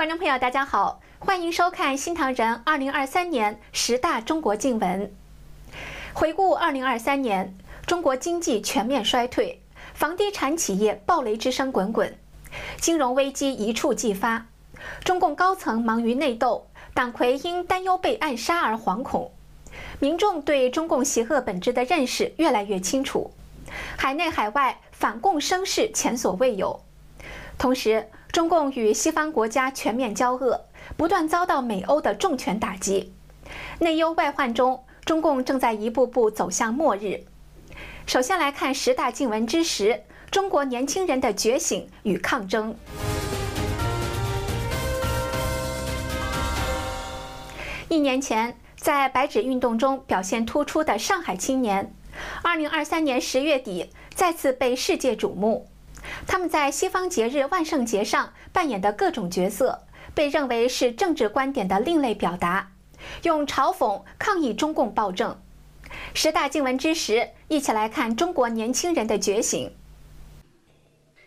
[0.00, 5.14] 观众朋友，大家好，欢迎收看新唐人二零二三年十大中国经文。
[6.14, 9.60] 回顾二零二三年，中国经济全面衰退，
[9.92, 12.16] 房地产企业暴雷之声滚滚，
[12.78, 14.46] 金融危机一触即发，
[15.04, 19.30] 中共高层忙于内斗，党魁因担忧被暗杀而惶恐，
[19.98, 23.30] 民众对中共邪恶本质的认识越来越清楚，
[23.98, 26.80] 海内海外反共声势前所未有。
[27.58, 30.66] 同时，中共与西方国家全面交恶，
[30.96, 33.12] 不断遭到美欧的重拳打击，
[33.80, 37.24] 内忧外患中，中共正在一步步走向末日。
[38.06, 42.76] 首先来看十大禁闻之十：中国年轻人的觉醒与抗争。
[47.88, 51.92] 一年前，在白纸运动中表现突出的上海青年，
[52.42, 55.66] 二零二三年十月底再次被世界瞩目。
[56.26, 62.72] 他们在西方节日万圣节上扮演的各种角色，被认为是政治观点的另类表达，
[63.22, 65.36] 用嘲讽抗议中共暴政。
[66.14, 69.72] 十大经文之时，一起来看中国年轻人的觉醒。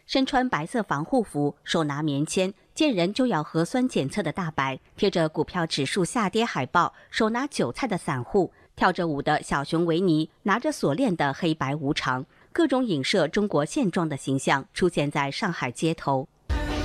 [0.06, 12.26] 身穿白色防护服，手拿棉签，见人就要核酸检测的大白，贴着股票指数下跌海报，手拿韭菜的散户，跳着舞的小熊维尼，拿着锁链的黑白无常。
[12.54, 16.30] 各种影射中国现状的形象出现在上海街头。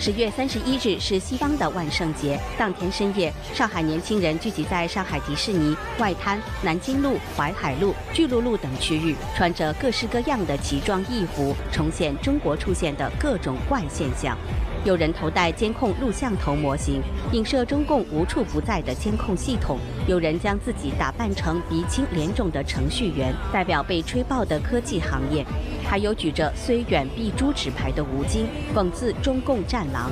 [0.00, 14.38] 十月三十一日是西方的万圣节，当天深夜，上海年轻人聚集在上海迪士尼外滩、南京路、淮海路、巨鹿路等区域，穿着各式各样的奇装异服，重现中国出现的各种怪现象。
[14.84, 19.76] 有人头戴监控录像头模型，影射中共无处不在的监控系统；
[20.06, 25.44] 有人将自己打扮成鼻青脸肿的程序员，代表被吹爆的科技行业；
[25.84, 30.10] 还有举着“虽远必诛”纸牌的吴京，讽刺中共战狼。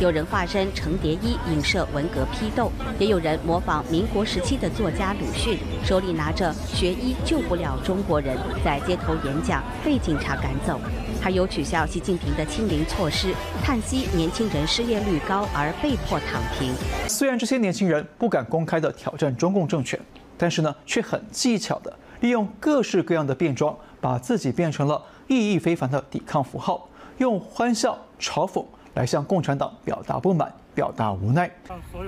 [0.00, 8.34] 有人化身程蝶衣，影射文革批斗；也有人模仿民国时期的作家鲁迅，手里拿着“学医救不了中国人”，
[8.64, 10.80] 在街头演讲，被警察赶走。
[11.20, 16.72] 还有取消习近平的清零措施，叹息年轻人失业率高而被迫躺平。
[17.06, 20.00] 虽然这些年轻人不敢公开的挑战中共政权，
[20.38, 28.64] 但是呢，却很技巧的利用各式各样的变装，把自己变成了意义非凡的抵抗符号，用欢笑嘲讽。
[28.94, 31.50] 来向共产党表达不满，表达无奈。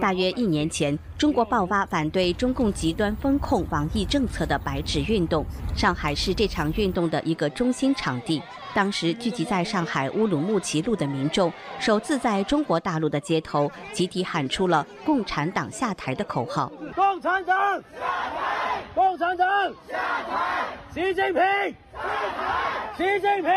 [0.01, 5.45] 大约一年前，中国爆发反对中共极端风控防疫政策的“白纸运动”，
[5.77, 8.43] 上海是这场运动的一个中心场地。
[8.75, 16.73] 当时聚集在上海乌鲁木齐路的民众，首次在中国大陆的街头集体喊出了“共产党下台”的口号。
[16.95, 18.83] 共产党下台！
[18.95, 19.47] 共产党
[19.89, 20.65] 下台！
[20.95, 22.97] 习近平下台！
[22.97, 23.51] 习近平下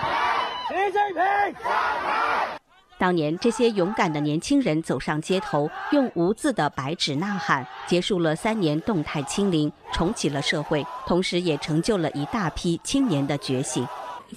[0.00, 0.55] 台！
[0.68, 1.22] 习近平
[1.62, 1.70] 下
[2.02, 2.58] 台！
[2.98, 13.86] 当年这些勇敢的年轻人走上街头，用无字的白纸呐喊，结束了三年动态清零，重启了社会，同时也成就了一大批青年的觉醒。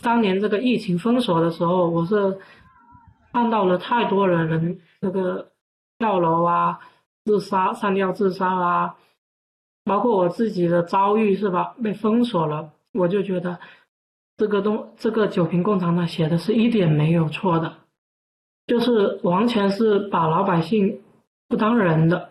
[0.03, 2.38] 当年这个疫情封锁的时候，我是
[3.34, 5.51] 看到了太多的人那个
[5.97, 6.78] 跳楼啊、
[7.25, 8.95] 自杀、上吊自杀啊，
[9.84, 11.73] 包括我自己的遭遇是吧？
[11.84, 13.57] 被封锁了，我就觉得。
[14.39, 17.73] 这个东，这个酒瓶共产党写的是一点没有错的，
[18.67, 21.01] 就是完全是把老百姓
[21.50, 22.29] 不当人的。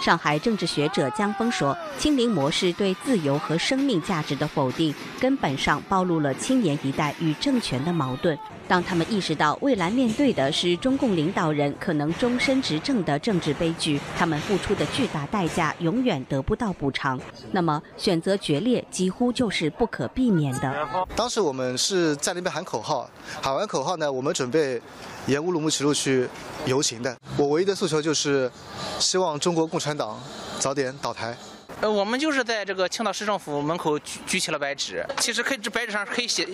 [0.00, 8.38] 上海政治学者江峰说：“清零模式对自由和生命价值的否定，根本上暴露了青年一代与政权的矛盾。
[8.66, 17.20] 当他们意识到未来面对的是中共领导人可能终身执政的政治悲剧，他们付出的巨大代价永远得不到补偿，
[17.50, 23.10] 那么选择决裂几乎就是不可避免的。”当时我们是在那边喊口号，
[23.42, 24.80] 喊完口号呢，我们准备
[25.26, 26.28] 沿乌鲁木齐路去
[26.66, 27.16] 游行的。
[27.36, 28.50] 我唯一的诉求就是，
[28.98, 29.90] 希望中国共产。
[30.00, 30.18] 党
[30.58, 31.36] 早点倒台。
[31.82, 36.46] 呃，我们就是在这个青岛市政府门口举举起了白纸，其实可以这白纸上可以写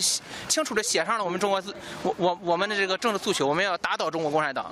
[0.49, 1.63] 清楚的写上了我们中国
[2.03, 4.71] 我我我们的这个政治诉求，我们要打倒中国共产党。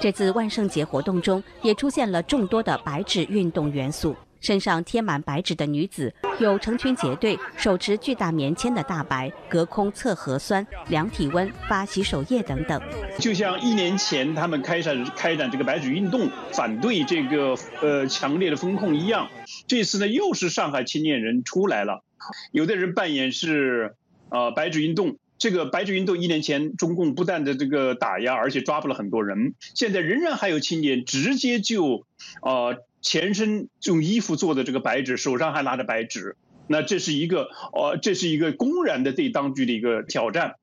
[0.00, 4.16] 这次万圣节活动中也出现了众多的白纸运动元素。
[4.44, 12.78] 身上贴满白纸的女子，有成群结队，手持巨大棉签的大白，隔空测核酸、量体温、发洗手液等等。
[13.18, 19.30] 就像一年前他们开展开展这个白纸运动，反对这个呃强烈的风控一样，
[19.66, 22.04] 这次呢又是上海青年人出来了，
[22.52, 23.94] 有的人扮演是
[24.28, 25.16] 呃白纸运动。
[25.38, 32.04] 这个白纸运动一年前，中共不但的这个打压，而且抓捕了很多人，现在仍然还有青年直接就
[32.42, 32.76] 呃。
[33.04, 36.36] 全身用衣服做的这个白纸，手上还拿着白纸，
[36.66, 40.54] 那这是一个，呃，这是一个公然的对当局的一个挑战。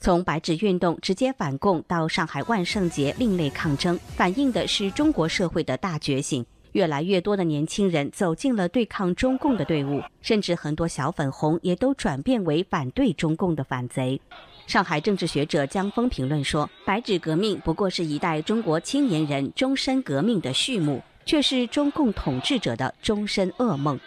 [0.00, 6.44] 从白纸运动直接反共到上海万圣节另类抗争，反映的是中国社会的大觉醒。
[6.72, 14.20] 越来越多的年轻人走进了对抗中共的队伍，甚至很多小粉红也都转变为反对中共的反贼。
[14.66, 24.00] 上海政治学者江峰评论说：“白纸革命不过是一代中国青年人终身革命的序幕，却是中共统治者的终身噩梦。”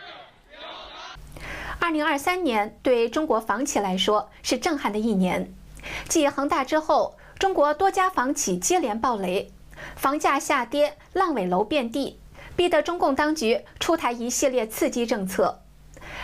[1.80, 5.54] 二零二三年对中国房企来说是震撼的一年。
[6.10, 9.52] 继恒大之后，中国多家房企接连暴雷，
[9.96, 12.20] 房价下跌，烂尾楼遍地，
[12.56, 15.62] 逼得中共当局出台一系列刺激政策。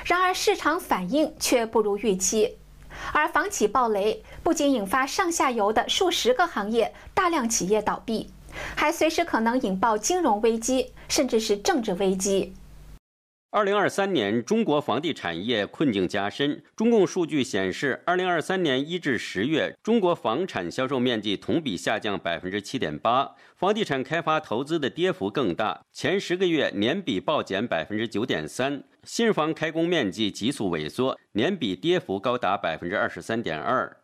[0.04, 2.58] 然而市场反应却不如预期，
[3.14, 8.30] 而房企暴雷不仅引发上下游的数十个行业大量企业倒闭，
[8.76, 12.54] 还随时可能引爆金融危机，甚至是政治危机。
[13.52, 16.62] 二零二三年，中国房地产业困境加深。
[16.76, 33.96] 中共数据显示，二零二三年一至十月，中国房产销售面积同比下降百分之七点八，房地产开发投资的跌幅更大，前十个月年比暴减百分之九点三，新房开工面积急速萎缩，年比跌幅高达百分之二十三点二。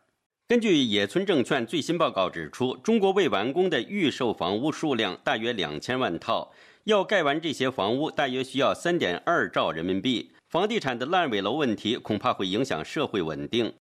[0.52, 6.52] 根据野村证券最新报告指出，中国未完工的预售房屋数量大约两千万套。
[6.84, 10.32] 要盖完这些房屋，大约需要三点二兆人民币。
[10.50, 13.72] 房地产的烂尾楼问题恐怕会影响社会稳定。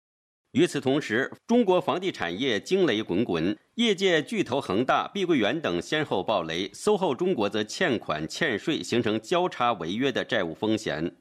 [0.54, 11.18] 与此同时，中国房地产业惊雷滚滚，业界巨头恒大、碧桂园等先后暴雷，SOHO 中国则欠款欠税，形成交叉违约的债务风险。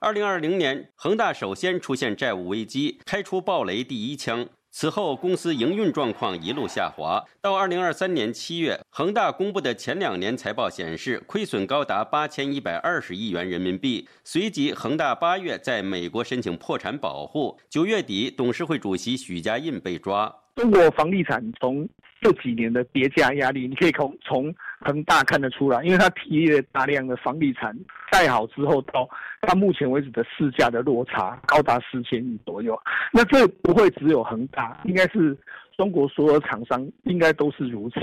[0.00, 4.48] 二零二零年，恒大首先出现债务危机，开出暴雷第一枪。
[4.80, 7.20] 此后，公司营运状况一路下滑。
[7.40, 14.08] 到二零二三年七月，恒大公布的前两年财报显示，亏损高达八千一百二十亿元人民币。
[14.22, 17.58] 随即，恒大八月在美国申请破产保护。
[17.68, 20.32] 九月底，董事会主席许家印被抓。
[20.54, 21.88] 中国房地产从
[22.20, 27.76] 这几年的叠加压力，你可以从从恒大看得出来，因为它提了大量的房地产
[28.10, 29.08] 盖好之后，到
[29.42, 32.78] 到目前为止的市价的落差高达四千亿左右。
[33.12, 35.36] 那这不会只有恒大，应该是
[35.76, 38.00] 中国所有厂商应该都是如此。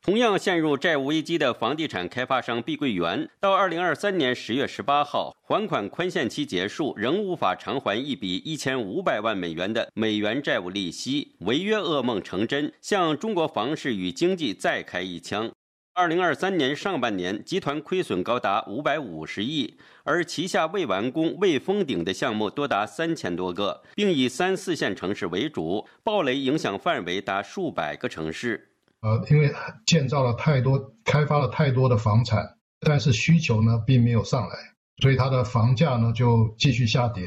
[0.00, 15.50] 同样陷入债务危机的房地产开发商碧桂园，到二零二三年十月十八号，还款宽限期结束，仍无法偿还一笔一千五百万美元的美元债务利息，违约噩梦成真，向中国房市与经济再开一枪。
[15.98, 28.70] 二零二三年上半年，集团亏损高达五百五十亿，而旗下未完工、未封顶的项目多达三千多个，并以三四线城市为主，暴雷影响范围达数百个城市。
[29.00, 29.52] 呃，因为
[29.86, 32.48] 建造了太多、开发了太多的房产，
[32.78, 34.54] 但是需求呢并没有上来，
[35.02, 37.24] 所以它的房价呢就继续下跌。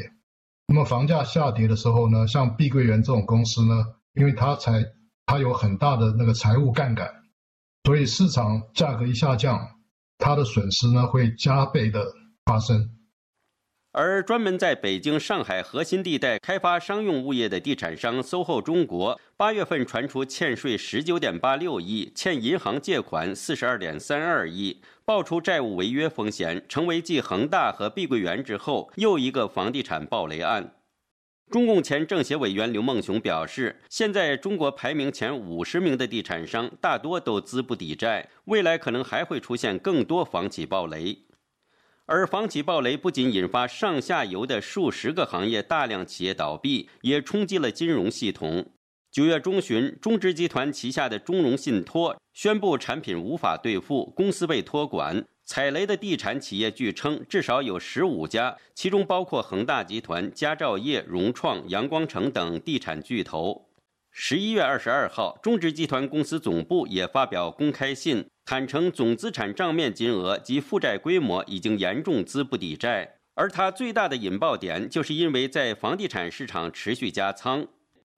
[0.68, 4.82] 那么房价下跌的时候呢，像碧桂园这种公司呢，因为它才
[5.26, 7.14] 它有很大的那个财务杠杆，
[7.84, 9.60] 所以市场价格一下降，
[10.18, 12.14] 它的损失呢会加倍的
[12.46, 12.90] 发生。
[13.94, 30.76] 而专门在北京、上海核心地带开发商用物业的地产商 SOHO 中国，八月份传出欠税十九点八六亿，欠银行借款四十二点三二亿，爆出债务违约风险，成为继恒大和碧桂园之后又一个房地产暴雷案。
[31.52, 41.26] 中共前政协委员刘梦熊表示，现在中国排名前五十名的地产商大多都资不抵债，未来可能还会出现更多房企暴雷。
[42.06, 48.72] 而房企暴雷不仅引发上下游的数十个行业大量企业倒闭，也冲击了金融系统。
[49.12, 55.26] 九月中旬，中植集团旗下的中融信托宣布产品无法兑付，公司被托管。
[55.52, 63.68] 踩雷的地产企业据称至少有十五家，其中包括恒大集团、佳兆业、融创、阳光城等地产巨头。
[64.12, 68.26] 十一月二十二号，中植集团公司总部也发表公开信。
[68.46, 77.68] 坦承总资产账面金额及负债规模已经严重资不抵债，而它最大的引爆点就是因为在房地产市场持续加仓。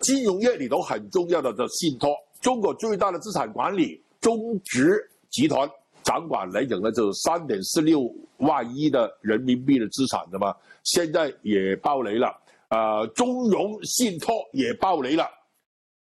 [0.02, 5.68] 金融业里头很重要的的信托，中国最大的资产管理中植集团
[6.04, 12.36] 掌管来讲呢，就三点四六万亿的人民币的资产的嘛，现在也爆雷了。
[12.70, 15.28] 呃，中融信托也爆雷了。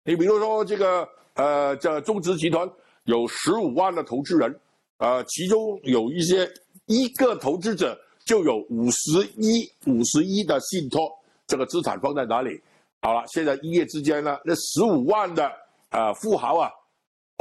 [0.04, 2.70] 你比如说这个呃，这中植集团。
[3.06, 4.60] 有十五万的投资人，
[5.00, 6.48] 呃，其中有一些
[6.86, 11.12] 一个投资者就有五十一五十一的信托，
[11.48, 12.62] 这个资产放在哪里？
[13.02, 15.52] 好了，现在一夜之间呢，那十五万的
[15.90, 16.70] 呃富豪啊，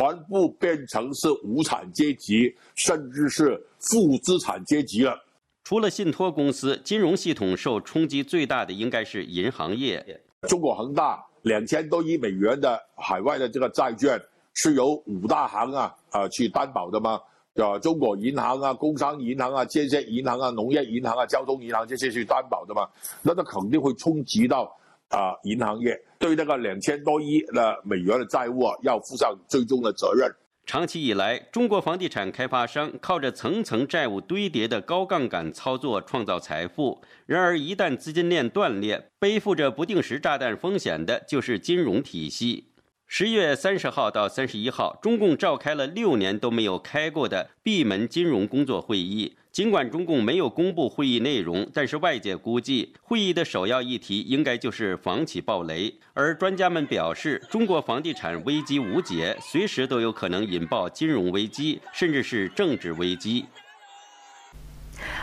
[0.00, 5.14] 全部变成是无产阶级，甚至是负资产阶级了。
[5.62, 10.22] 除了信托公司，金融系统受冲击最大的应该是银行业。
[10.48, 14.18] 中国恒大两千多亿美元的海外的这个债券
[14.54, 17.20] 是由五大行啊啊去担保的吗？
[17.56, 22.88] 啊，中国银行啊、工商银行啊、建设银行啊、农业银行啊、交通银行这些去担保的吗？
[23.20, 24.74] 那它肯定会冲击到
[25.10, 30.28] 啊银行业，对那个两千多亿的美元的债务啊，要负上最终的责任。
[30.66, 37.02] 长期以来，中国房地产开发商靠着层层债务堆叠的高杠杆操作创造财富。
[37.26, 42.66] 然而，一旦资金链断裂，背负着不定时炸弹风险的就是金融体系。
[43.08, 49.36] 十月三十号到三十一号，中共召开了六年都没有开过的闭门金融工作会议。
[49.52, 55.92] 尽管中共没有公布会议内容，但是外界估计会议的首要议题应该就是房企暴雷。
[56.14, 63.44] 而专家们表示，中国房地产危机无解，随时都有可能引爆金融危机，甚至是政治危机。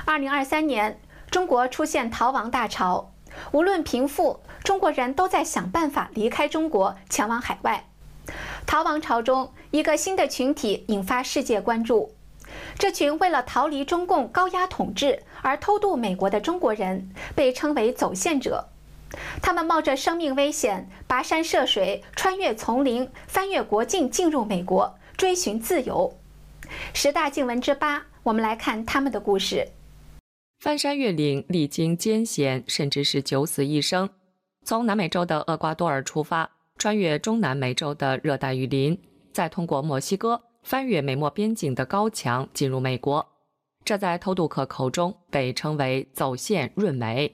[0.04, 1.00] 二零二三年，
[1.32, 3.14] 中国出现逃亡大潮，
[3.54, 7.88] 无论贫富，中国人都在想办法离开中国，前往海外。
[8.66, 12.17] 逃亡潮中，一个新的群体引发世界关注。
[12.78, 18.70] 这群为了逃离中共高压统治而偷渡美国的中国人，被称为走线者。
[19.42, 26.18] 他们冒着生命危险，跋山涉水，穿越丛林，翻越国境，进入美国，追寻自由。
[26.94, 29.70] 十大静闻之八，我们来看他们的故事。
[30.60, 34.10] 翻山越岭，历经艰险，甚至是九死一生。
[34.66, 40.44] 从南美洲的厄瓜多尔出发，穿越中南美洲的热带雨林，再通过墨西哥。
[40.68, 43.26] 翻越美墨边境的高墙进入美国，
[43.86, 47.34] 这在偷渡客口中被称为“走线润美”。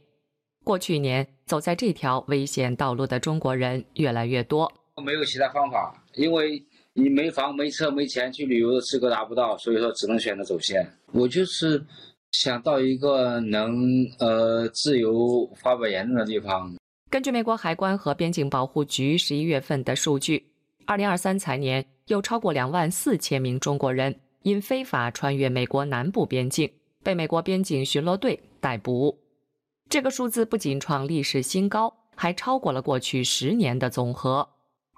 [0.64, 4.72] 过去一年，走在这条危险道路的中国人越来越多。
[5.04, 6.64] 没有其他方法，因为
[6.94, 10.88] 你没房、没车、没钱，去旅游的资格达不到，所以说只能选择走线。
[11.12, 11.84] 我就是
[12.34, 13.76] 想到一个能
[14.20, 16.72] 呃自由发表言论的地方。
[17.10, 20.53] 根据美国海关和边境保护局十一月份的数据，
[20.86, 21.86] 二零二三财年。
[22.08, 26.70] 有超过两万四千名中国人因非法穿越美国南部边境，
[27.02, 29.20] 被美国边境巡逻队逮捕。
[29.88, 34.50] 这个数字不仅创历史新高，还超过了过去十年的总和。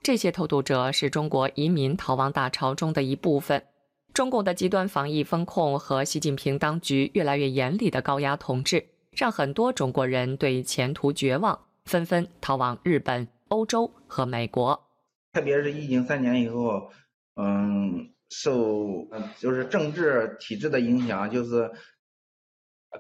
[0.01, 3.62] 这些偷渡者是中国移民逃亡大潮中的一部分。
[4.12, 14.85] 中共的极端防疫风控和习近平当局越来越严厉的高压统治，让很多中国人对前途绝望，纷纷逃往日本、欧洲和美国。
[15.36, 16.94] 特别是疫情三年以后，
[17.36, 19.06] 嗯，受
[19.38, 21.70] 就是政治体制的影响，就是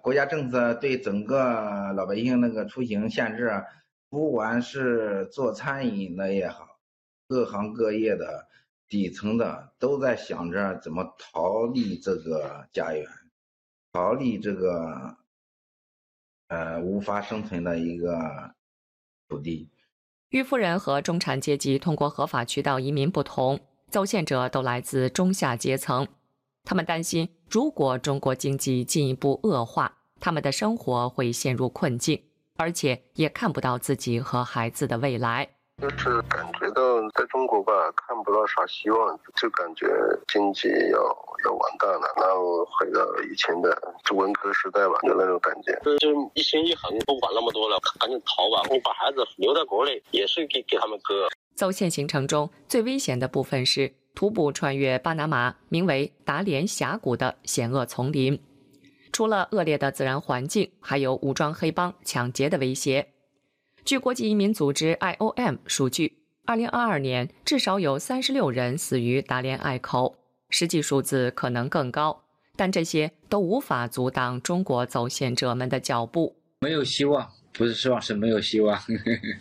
[0.01, 3.63] 国家政策对整个老百姓那个出行限制，
[4.09, 6.67] 不管是做餐饮的也好，
[7.29, 8.49] 各行各业的
[8.89, 13.07] 底层的都在想着怎么逃离这个家园，
[13.93, 15.15] 逃离这个
[16.49, 18.53] 呃无法生存的一个
[19.29, 19.71] 土地。
[20.29, 26.07] 与富人和中产阶级通过合法渠道移民不同，走线者都来自中下阶层。
[26.63, 32.21] 他们担心，如果中国经济进一步恶化，他们的生活会陷入困境，
[32.57, 35.54] 而且也看不到自己和孩子的未来。
[35.81, 39.85] 就是感觉到在中国吧，看不到啥希望，就感觉
[40.27, 40.99] 经济要
[41.43, 45.77] 要完蛋了，然后回到以前的就文革时代吧，有那种感觉。
[45.99, 48.67] 就一心一横，不管那么多了，赶紧逃吧！
[48.71, 51.27] 你把孩子留在国内，也是给给他们哥。
[51.55, 58.41] 走线行程中最危险的部分是徒步穿越巴拿马名为达连峡谷的险恶丛林，
[59.11, 63.09] 除了恶劣的自然环境，还有武装黑帮抢劫的威胁。
[63.85, 70.15] 据国际移民组织 IOM 数据二零二二年至少有三十六人死于达连隘口，
[70.49, 72.23] 实际数字可能更高。
[72.55, 76.35] 但这些都无法阻挡中国走险者们的脚步。
[76.61, 78.75] 没有希望，不是失望，是没有希望。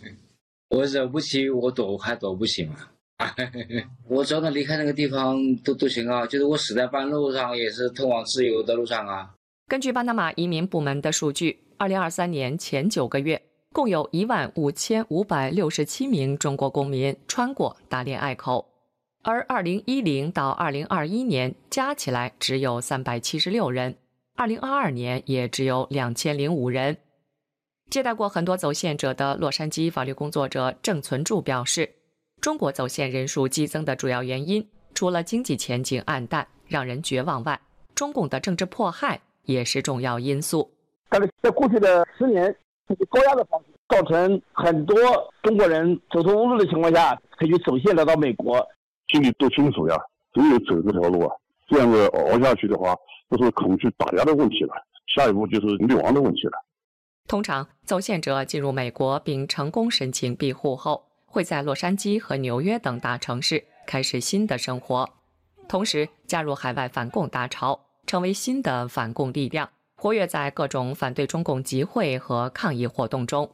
[0.69, 2.75] 我惹不起，我躲还躲不起吗？
[4.07, 9.33] 我只要能离开那个地方都都行啊，就是我死在半路上，也是通往自由的路上啊。
[9.67, 13.41] 根据巴拿马移民部门的数据二零二三年前九个月。
[13.75, 18.65] 共有一万五千五百六十七名中国公民穿过达连隘口，
[19.21, 23.97] 而二零一零到二零二一年加起来只有三百七十六人，
[24.37, 26.95] 二零二二年也只有两千零五人。
[27.89, 31.95] 接待过很多走线者的洛杉矶法律工作者郑存柱表示，
[32.39, 37.59] 中国走线人数激增的主要原因，除了经济前景暗淡让人绝望外，
[37.93, 40.71] 中共的政治迫害也是重要因素。
[41.09, 42.55] 但是在过去的十年。
[43.09, 44.95] 高压的方式造成很多
[45.43, 48.65] 中国人走投无路的情况下，可以走线来到美国。
[49.11, 49.95] 心里都清楚呀，
[50.33, 51.35] 只有走这条路啊，
[51.67, 52.95] 这样子熬下去的话，
[53.29, 54.73] 就是恐惧打压的问题了，
[55.15, 56.53] 下一步就是灭亡的问题了。
[57.27, 65.07] 通常，走线者进入美国并成功申请庇护后，会在洛杉矶和纽约等大城市开始新的生活，
[65.67, 73.49] 同时加入海外反共大潮，成为新的反共力量，活跃在各种反对中共集会和抗议活动中。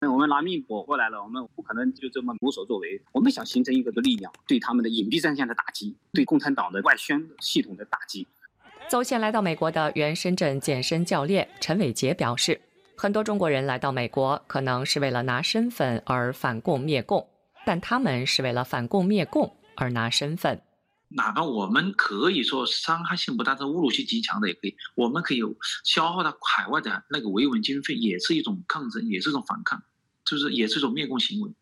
[0.00, 3.02] 我们拿命搏过来了，我们不可能就这么无所作为。
[3.12, 8.26] 我们想形成一个的力量，对他们的隐蔽战线的打击，对共产党的外宣系统的打击。
[8.88, 12.60] 走线来到美国的原深圳健身教练陈伟杰表示，
[12.96, 17.26] 很多中国人来到美国可能是为了拿身份而反共灭共，
[17.64, 20.60] 但他们是为了反共灭共而拿身份。
[21.16, 25.40] 哪怕我们可以说伤害性不大，这侮辱性极强的也可以，我们可以
[25.84, 29.82] 消耗到海外的那个维稳经费，也是一种抗争，也是一种反抗。
[30.24, 31.52] 就是也是一种灭共行为。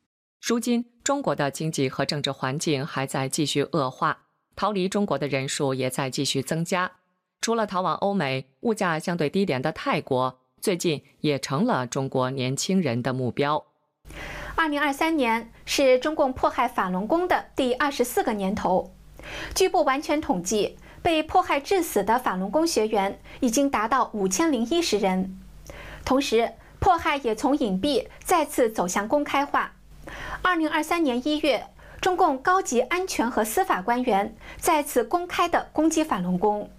[0.40, 6.92] 如今，中国的经济和政治环境还在继续恶化，逃离中国的人数也在继续增加。
[7.40, 13.66] 除了逃往欧美、物价相对低廉的泰国，最近也成了中国年轻人的目标。
[14.54, 18.94] 二零二三年是中共迫害法轮功的第二十四个年头，
[19.55, 25.38] 据不完全统计，被迫害致死的法轮功学员已经达到五千零一十人。
[26.05, 29.75] 同时，迫害也从隐蔽再次走向公开化。
[30.43, 31.69] 二零二三年一月，
[32.00, 36.71] 中共高级安全和司法官员再次公开的攻击法轮功。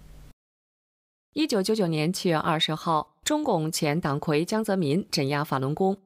[1.33, 5.97] 一九九九年七月二十号，中共前党魁江泽民镇压法轮功，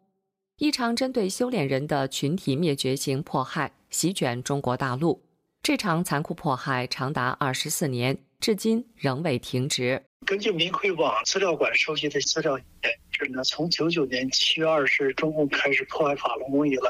[0.58, 5.24] 一场针对修炼人的群体灭绝型迫害席卷中国大陆。
[5.68, 10.02] 这场残酷迫害长达二十四年，至今仍未停止。
[10.26, 12.66] 根据民会网资料馆收集的资料显
[13.12, 16.90] 示呢，从九九年七月二十日中共开始迫害法轮功以来，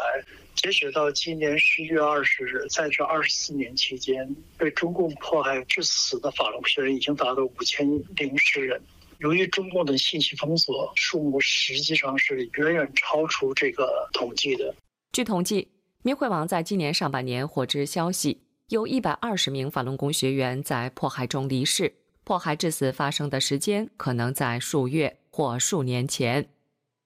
[0.53, 4.29] 截止到今年十一月二十日，在这二十四年期间，
[4.59, 7.83] 被中共迫害致死的法轮学员已经达到五千
[8.15, 8.79] 零十人。
[9.17, 14.75] 由于中共的信息封锁，数目实际上是远远超出这个统计的。
[15.13, 15.67] 据统计，
[16.03, 21.93] 民会网在今年上半年获知消息，有一百二十名法轮功学员在迫害中离世。
[22.25, 26.49] 迫害致死发生的时间可能在数月或数年前。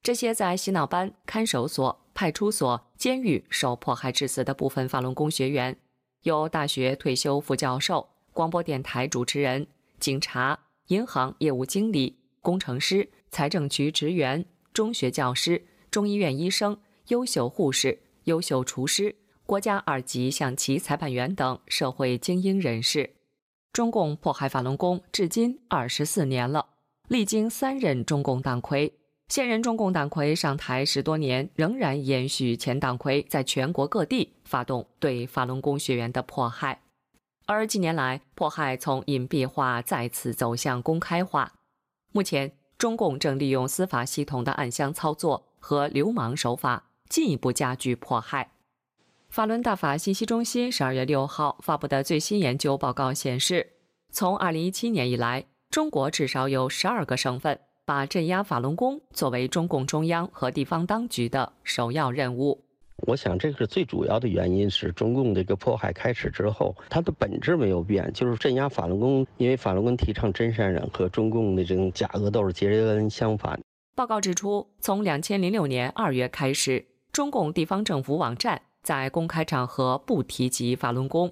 [0.01, 5.77] 这些在洗脑班、看守所、派出所、监狱受迫害致死的部分法轮功学员，
[6.23, 9.67] 有大学退休副教授、广播电台主持人、
[9.99, 14.43] 警察、银行业务经理、工程师、财政局职员、
[14.73, 16.75] 中学教师、中医院医生、
[17.09, 19.15] 优秀护士、优秀厨师、
[19.51, 23.17] 国家二级象棋裁判员等社会精英人士。
[23.73, 26.67] 中共迫害法轮功至今二十四年了，
[27.09, 28.93] 历经三任中共党魁，
[29.27, 36.83] 现任中共党魁上台十多年，仍然延续前党魁在全国各地发动对法轮功学员的迫害。
[37.45, 41.51] 而近年来，迫害从隐蔽化再次走向公开化。
[42.13, 48.51] 目前，中共正利用司法系统的暗箱操作和流氓手法，进一步加剧迫害。
[49.31, 53.65] 法轮大法信息中心十二月六号发布的最新研究报告显示，
[54.11, 62.61] 从二零一七年以来，中国至少有十二个省份把镇压法轮功作为中共中央和地方当局的首要任务。
[63.07, 69.25] 我想，这个是最主要的原因是中共这个迫害开始之后，它的本质没有变，就是镇压法轮功。
[69.37, 73.57] 因为法轮功提倡真善忍，和中共的这种假恶斗是截然相反。
[73.95, 78.61] 报告指出，从两千零六年二月开始，中共地方政府网站。
[78.83, 81.31] 在公开场合不提及法轮功，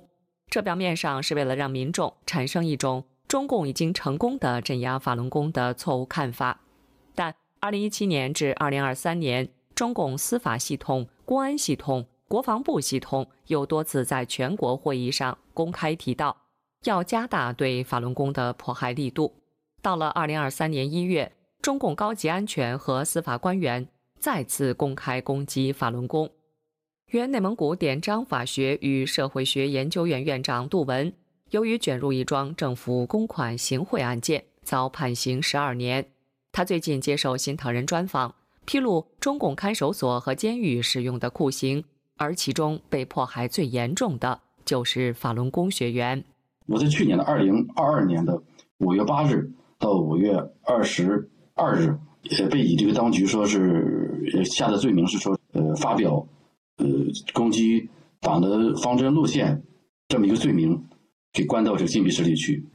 [0.50, 6.62] 这表面上是为了让民众产生一种中共已经成功的镇压法轮功的错误看法。
[7.16, 16.38] 但2017年至2023年，中共司法系统、公安系统、国防部系统又多次在全国会议上公开提到，
[16.86, 19.34] 要加大对法轮功的迫害力度。
[19.82, 21.32] 到了2023年1月，
[21.62, 23.88] 中共高级安全和司法官员
[24.20, 26.30] 再次公开攻击法轮功。
[27.10, 31.12] 原内蒙古典章法学与社会学研究院院长杜文，
[31.50, 36.06] 由于卷入一桩政府公款行贿案件，遭判刑十二年。
[36.52, 41.84] 他最近接受新唐人专访，披露中共看守所和监狱使用的酷刑，
[42.16, 46.24] 而其中被迫害最严重的就是法轮功学员。
[46.68, 48.40] 我在去年的二零二二年的
[48.78, 56.24] 五月八日到五月二十二日，也被以这个当局说是下的罪名是说，呃，发表。
[56.80, 56.86] 呃，
[57.34, 57.88] 攻击
[58.20, 59.62] 党的方针路线
[60.08, 60.82] 这么一个罪名，
[61.32, 62.66] 给关到这个禁闭室里去。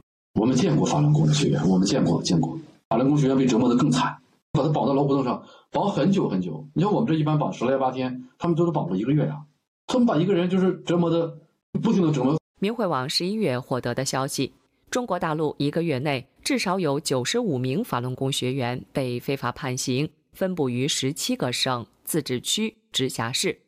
[0.40, 4.16] 我们见过法轮功的学员，我们见过见过法轮功学员被折磨的更惨，
[4.52, 6.66] 把他绑到老虎凳上绑很久很久。
[6.74, 9.42] 你像我们这一般绑十来八天，他们都是绑了一个月呀。
[9.86, 11.38] 他们把一个人就是折磨的
[11.82, 12.36] 不停的折磨。
[12.60, 14.52] 明慧网十一月获得的消息，
[14.90, 23.60] 中国大陆一个月内至少有九十五名法轮功学员被非法判刑，分布于十七个省、自治区、直辖市。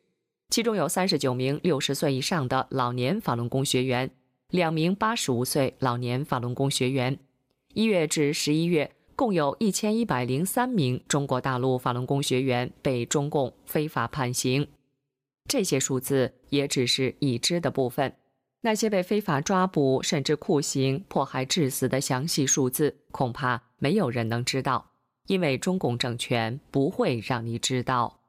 [0.49, 4.09] 其中有三十九名六十岁以上的老年法轮功学员，
[4.49, 7.19] 两名八十五岁老年法轮功学员。
[7.73, 14.67] 一月至十一月，共有一千一百零三名中国大陆法轮功学员被中共非法判刑。
[15.47, 18.15] 这些数字也只是已知的部分，
[18.61, 24.91] 那些被非法抓捕甚至酷刑迫害致死的详细数字，恐怕没有人能知道，
[25.27, 28.21] 因为中共政权不会让你知道。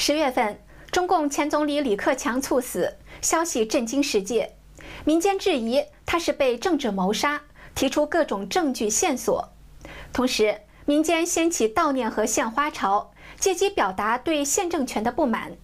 [0.00, 0.60] 十月份，
[0.92, 4.54] 中共前总理李克强猝死，消息震惊世界，
[5.04, 7.42] 民间质疑他是被政治谋杀，
[7.74, 9.52] 提出各种证据线索，
[10.12, 13.10] 同时民间掀起悼念和献花潮。
[13.38, 15.56] 借机表达对现政权的不满。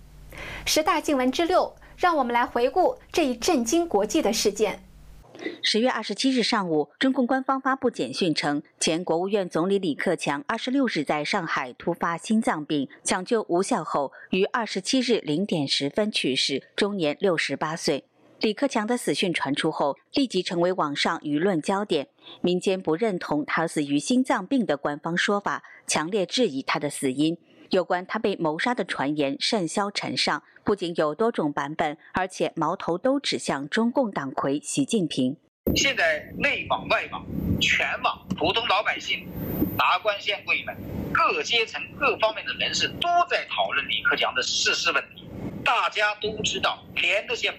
[0.64, 4.84] 十大禁闻之六，让我们来回顾这一震惊国际的事件。
[5.62, 18.04] 十月二十七日上午，中共官方发布简讯称，前国务院总理李克强二十六日在上海突发心脏病，抢救无效后，于二十七日零点十分去世，终年六十八岁。
[18.40, 22.08] 李克强的死讯传出后，立即成为网上舆论焦点。
[22.42, 27.38] 民间不认同他死于心脏病的官方说法，强烈质疑他的死因。
[27.70, 35.37] 有关他被谋杀的传言甚嚣尘上，不仅有多种版本，而且矛头都指向中共党魁习近平。
[35.77, 37.24] 现在内网外网，
[37.61, 39.29] 全网普通老百姓、
[39.77, 40.74] 达官显贵们、
[41.12, 45.29] 各阶层各方面的人士都在讨论李克强的逝世问题。
[45.62, 47.50] 大家都知道，连这些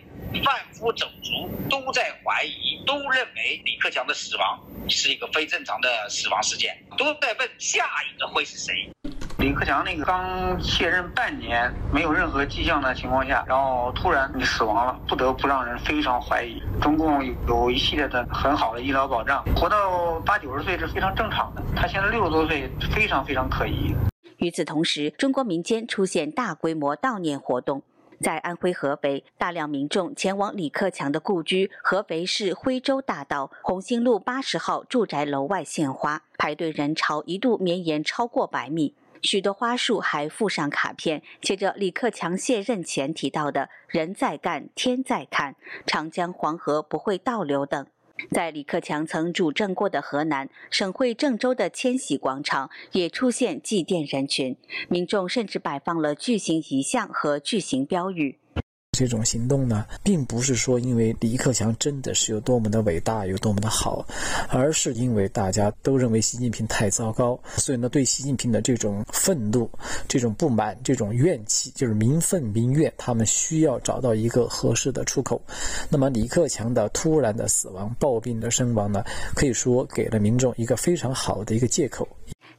[0.44, 8.90] 贩夫走卒都在怀疑，都认为李克强的死亡是一个非正常的死亡事件，都在问下一个会是谁。
[9.46, 16.60] 李克强那个刚卸任半年，没有任何迹象的情况下，然后突然你死亡了，不得不让人非常怀疑。
[16.82, 21.62] 中共有一系列的很好的医疗保障，活到八九十岁是非常正常的。
[21.76, 23.94] 他现在六十多岁，非常非常可疑。
[24.38, 27.84] 与此同时，中国民间出现大规模悼念活动，
[28.20, 38.96] 在安徽合肥，大量民众前往李克强的故居合肥市徽州大道红星路八十号住宅楼外献花，排队人潮一度绵延超过百米。
[39.22, 47.86] 许多花束还附上卡片，写着李克强卸任前提到的“人在干，天在看，长江黄河不会倒流”等。
[48.32, 54.56] 在李克强曾主政过的河南省会郑州的千禧广场，也出现祭奠人群，
[54.88, 58.40] 民众甚至摆放了巨型遗像和巨型标语。
[58.96, 64.06] 这种行动呢，并不是说因为李克强真的是有多么的伟大，有多么的好，
[64.50, 69.70] 而是因为大家都认为习近平太糟糕，所以呢，对习近平的这种愤怒、
[70.08, 75.42] 这种不满、这种怨气，就是民愤民怨，他们需要找到一个合适的出口。
[75.90, 79.04] 那么，李克强的突然的死亡、暴病的身亡呢，
[79.36, 82.08] 可以说给了民众一个非常好的一个借口。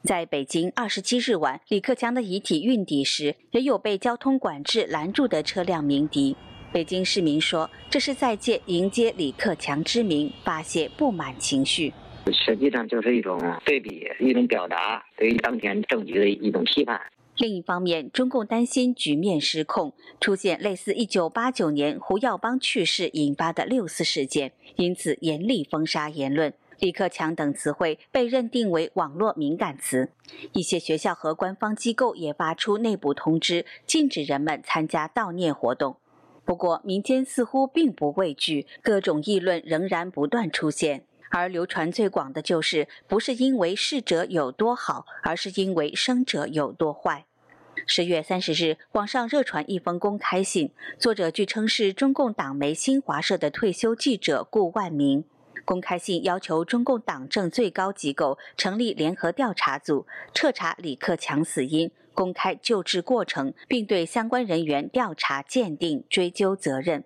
[0.06, 6.36] 在北京二十七日晚，李克强的遗体运抵时，也有被交通管制拦住的车辆鸣笛。
[6.72, 11.92] 北京市民说，这是在借迎接李克强之名发泄不满情绪。
[12.32, 17.00] 实际上就是一种对比，一种表达对于当前政局的一种批判。
[17.38, 26.54] 另一方面，中共担心局面失控，出现类似一九八九年胡耀邦去世引发的六四事件，因此严厉封杀言论。
[26.78, 30.10] 李克强等词汇被认定为网络敏感词，
[30.52, 35.96] 一些学校和官方机构也发出内部通知，禁止人们参加悼念活动。
[36.44, 47.24] 不过，民间似乎并不畏惧，各种议论仍然不断出现，而流传最广的就是不是因为逝者有多好，而是因为生者有多坏。
[47.86, 55.24] 十月三十日，网上热传一封公开信，作者据称是中共党媒新华社的退休记者顾万明。
[55.66, 67.04] 公开信要求中共党政最高机构成立联合调查组，彻查李克强死因，公开救治过程，并对相关人员调查鉴定、追究责任。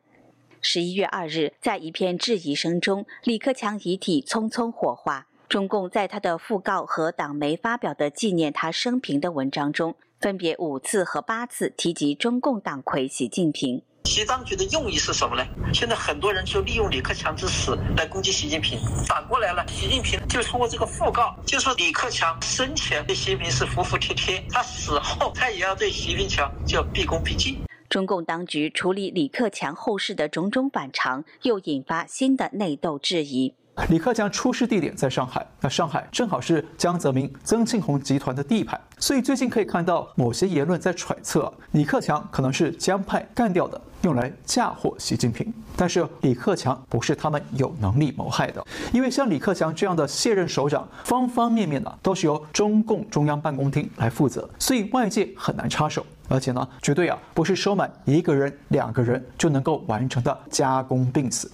[0.60, 5.26] 十一月二日，在一片质疑声中，李克强遗体匆匆火化。
[5.48, 13.82] 中共在他的讣告和党媒发表的纪念他生平的文章中，分别五次和八次提及中共党魁习近平。
[14.04, 15.46] 习当局的用意是什么呢？
[15.72, 18.78] 现在很多人就利用李克强之死来攻击习近平。
[19.06, 27.56] 反过来了，习近平就通过这个讣告，就说李克强生前对习近平是服服帖帖，他死后他也要对习近平就毕恭毕敬。
[27.88, 33.54] 中共当局处理李克强后事的种种反常，又引发新的内斗质疑。
[33.88, 45.52] 李克强出事地点在上海，那上海正好是江泽民、曾庆红集团的地盘，所以最近可以看到某些言论在揣测李克强可能是江派干掉的，用来嫁祸习近平。
[45.76, 56.04] 但是李克强不是他们有能力谋害的，因为像李克强这样的卸任首长，方方面面呢都是由中共中央办公厅来负责，所以外界很难插手。
[56.28, 61.50] 而且呢，绝对啊不是收买一个人、两个人就能够完成的加工病死。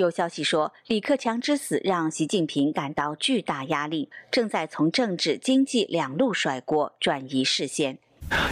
[0.00, 7.98] 有消息说，李克强之死让习近平感到巨大压力，正在从政治、经济两路甩锅，转移视线。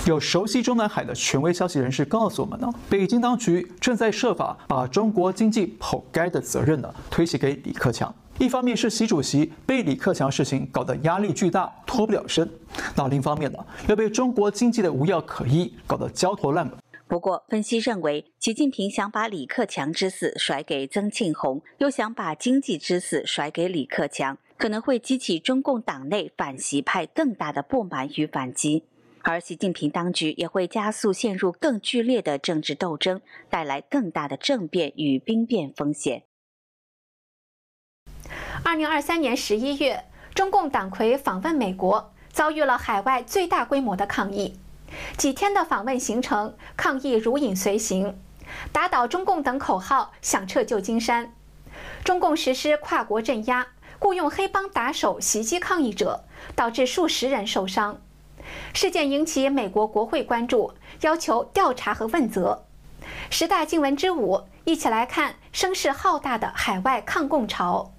[0.07, 8.15] 有熟悉中南海的权威消息人士告诉我们呢，北京当局正在设法把中国经济剖开的责任呢推卸给李克强。
[8.39, 12.47] 一方面是习主席被李克强事情搞得压力巨大，脱不了身；
[12.95, 13.59] 那另一方面呢，
[13.89, 16.73] 又被中国经济的无药可医搞得焦头烂额。
[17.09, 28.85] 不过，分析认为，习近平想把李克强之死甩给曾庆红，又想把经济之死甩给李克强，可能会激起中共党内反习派更大的不满与反击，
[29.23, 36.25] 而习近平当局也会加速陷入更剧烈的政治斗争，带来更大的政变与兵变风险。
[38.63, 44.55] 二零二三年十一月，中共党魁访问美国，遭遇了海外最大规模的抗议。
[45.17, 48.19] 几天的访问行程，抗议如影随形，
[48.73, 51.33] 打倒中共等口号响彻旧金山。
[52.05, 53.67] 中共实施跨国镇压，
[53.99, 56.25] 雇佣黑帮打手袭击抗议者，
[56.55, 58.01] 导致数十人受伤。
[58.73, 60.73] 事件引起美国国会关注，
[61.03, 62.65] 要求调查和问责。
[63.31, 67.93] 十大新闻之五，一起来看声势浩大的海外抗共潮。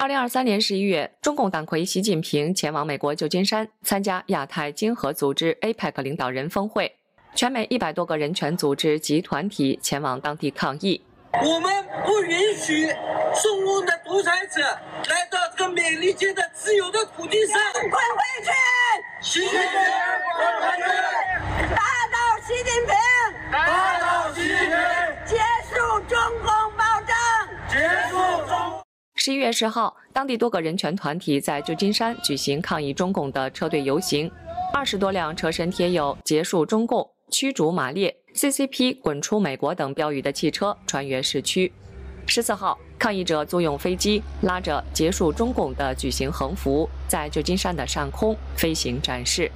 [0.00, 6.90] 二零二三年十一月，中共党魁习近平前往美国旧金山参加亚太经合组织 APEC 领导人峰会，
[7.34, 11.04] 全美一百多个人权组织及团体前往当地抗议。
[11.44, 11.70] 我们
[12.06, 12.86] 不允许
[13.42, 17.60] 中共的独裁者来到这个美利坚的自由的土地上。
[17.74, 17.98] 滚回
[18.42, 18.50] 去！
[19.20, 19.60] 习近平，
[20.38, 21.74] 滚回去！
[21.74, 22.96] 打倒习近平！
[23.52, 24.78] 打倒习近平！
[25.26, 25.36] 结
[25.68, 27.14] 束中共暴政！
[27.68, 28.16] 结束
[28.48, 28.79] 中。
[29.30, 34.28] 十一月十号，当地多个人权团体在旧金山举行抗议中共的车队游行，
[34.74, 41.72] 二十多辆车身贴有“结束中共”“驱逐马列 ”“CCP 滚出美国”等标语的汽车穿越市区。
[42.26, 49.48] 十四号，抗议者租用飞机，拉着“结束中共”的巨型横幅，在旧金山的上空飞行展示。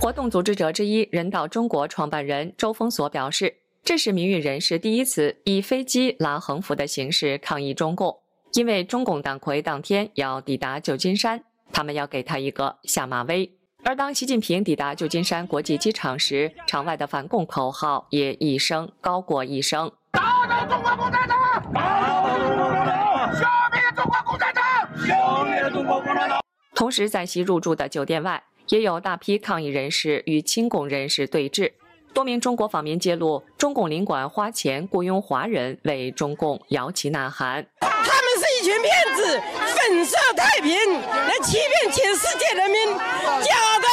[0.00, 3.54] 活动组织者之一、人道中国创办人周峰所表示
[3.84, 8.18] ：“这是民运人士第一次以飞机拉横幅的形式抗议中共。”
[8.54, 13.50] 因为中共党魁当天要抵达旧金山，他们要给他一个下马威。
[13.82, 21.72] 而当习近平抵达旧金山国际机场时，场外的反共口号也一声高过一声：“打倒中国共产党！
[21.72, 23.34] 打倒中国共产党！
[23.34, 24.62] 消灭中国共产党！
[25.06, 26.40] 消灭中国共产党！”
[26.76, 31.72] 同时，在其入住的酒店外，也有大批抗议人士与亲共人士对峙。
[32.12, 37.66] 多名中国访民揭露，中共领馆花钱雇佣华人为中共摇旗呐喊。
[37.80, 39.40] 他们是一群骗子，
[39.74, 43.88] 粉饰太平，来欺骗全世界人民，假的，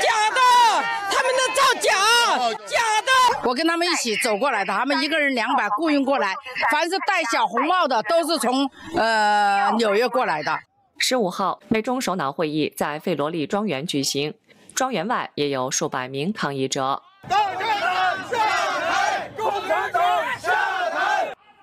[0.00, 0.40] 假的，
[1.10, 1.92] 他们在造假，
[2.66, 3.48] 假的。
[3.48, 6.34] 我跟他们一起走过来的，他们一个人两百雇佣过来，
[6.70, 10.56] 凡是戴小红帽的都是从呃纽约过来的。
[10.98, 14.34] 十五号，美中首脑会议在费罗利庄园举行，
[14.74, 17.02] 庄园外也有数百名抗议者。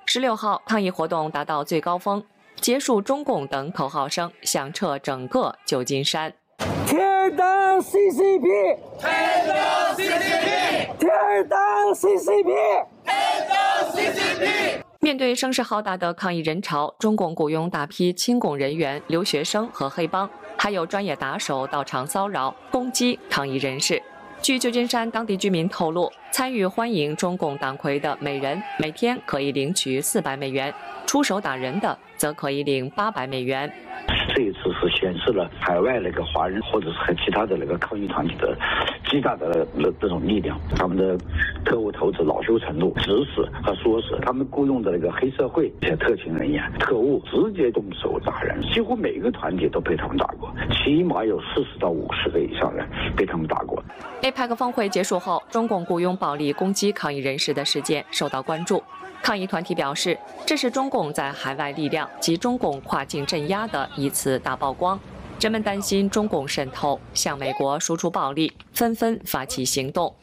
[0.05, 2.23] 十六号，抗议活动达到最高峰。
[2.61, 6.33] 结束中共等口号声响彻整个旧金山。
[6.87, 11.59] 天党 CCP，天党 CCP，天党
[11.93, 13.57] CCP，天党
[13.91, 14.81] CCP。
[15.01, 24.01] 面对声势浩大的抗议人潮，中共雇佣大批亲共人员、留学生和黑帮，还有专业打手到场骚扰、攻击抗议人士。
[24.45, 30.71] 据旧金山当地居民透露，参与欢迎中共党魁的每人每天可以领取四百美元，
[31.07, 33.67] 出手打人的则可以领八百美元。
[34.35, 38.55] 这一次是显示了海外那个华人或者是其他的那个抗议团体的
[39.15, 41.17] 极大的那这种力量，他们的
[41.63, 53.81] 特务头子恼羞成怒，指使和唆使他们雇佣的那个黑社会一些特勤人员、特务直接动手打人，几乎每个团体都被他们打过，起码有四十到五十个以上人被他们打过。
[54.21, 58.83] APEC 峰会结束后，中共雇佣暴力攻击抗议人士的事件受到关注。
[59.23, 64.99] 抗议团体表示，这是中共在海外力量及中共跨境镇压的一次大曝光。
[65.39, 70.15] 人们担心中共渗透，向美国输出暴力，纷纷发起行动。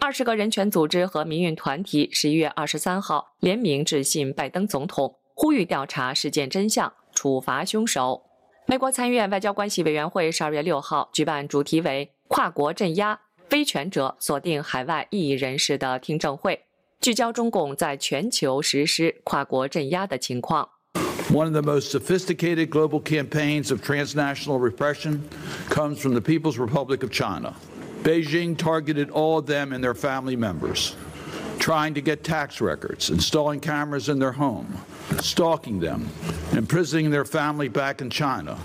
[0.00, 8.24] 二十个人权组织和民运团体十一月二十三号联名致信拜登总统，呼吁调查事件真相，处罚凶手。
[8.66, 13.20] 美国参议院外交关系委员会十二月六号举办主题为“跨国镇压
[13.52, 16.64] 威权者锁定海外异议人士”的听证会，
[17.00, 20.68] 聚焦中共在全球实施跨国镇压的情况。
[21.31, 25.23] One of the most sophisticated global campaigns of transnational repression
[25.69, 27.53] comes from the People's Republic of China.
[28.03, 30.93] Beijing targeted all of them and their family members,
[31.59, 34.67] trying to get tax records, installing cameras in their home,
[35.21, 36.09] stalking them,
[36.51, 38.57] imprisoning their family back in China.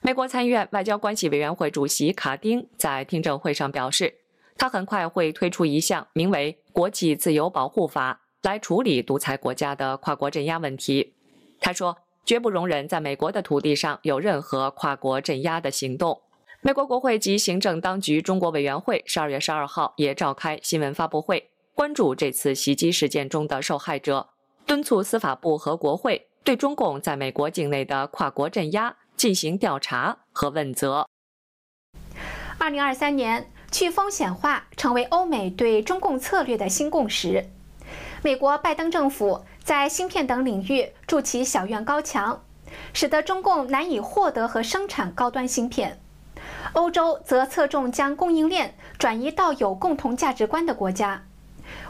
[0.00, 4.14] 美国参议院外交关系委员会主席卡丁在听证会上表示，
[4.56, 11.14] 他很快会推出一项名为《国际自由保护法》来处理独裁国家的跨国镇压问题。
[11.63, 16.21] 他说，绝不容忍在美国的土地上有任何跨国镇压的行动。
[16.61, 24.27] 美国国会及行政当局中国委员会十二月十二号也召开新闻发布会，关注这次袭击事件中的受害者，
[24.65, 31.07] 敦促司法部和国会对中共在美国境内的跨国镇压进行调查和问责。
[32.57, 37.45] 二零二三年，去风险化成为欧美对中共策略的新共识。
[38.21, 42.43] 美国拜登政府在芯片等领域筑起小院高墙，
[42.93, 46.01] 使得中共难以获得和生产高端芯片。
[46.73, 51.25] 欧洲则侧重将供应链转移到有共同价值观的国家，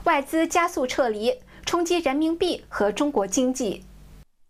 [0.04, 1.34] 外资加速撤离，
[1.66, 3.84] 冲击人民币和中国经济。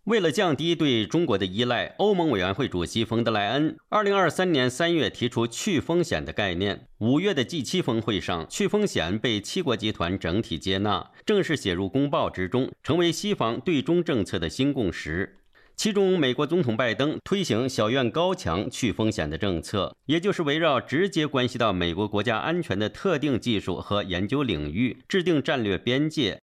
[0.04, 6.86] 为了降低对中国的依赖，欧盟委员会主席冯德莱恩二零二三年三月提出去风险的概念。
[6.98, 15.38] 五月的 G7 峰会上，去风险被七国集团整体接纳，正式写入公报之中，成为西方对中政策的新共识。
[15.76, 26.40] 其中，美国总统拜登推行小院高墙去风险的政策，也就是围绕直接关系到美国国家安全的特定技术和研究领域制定战略边界。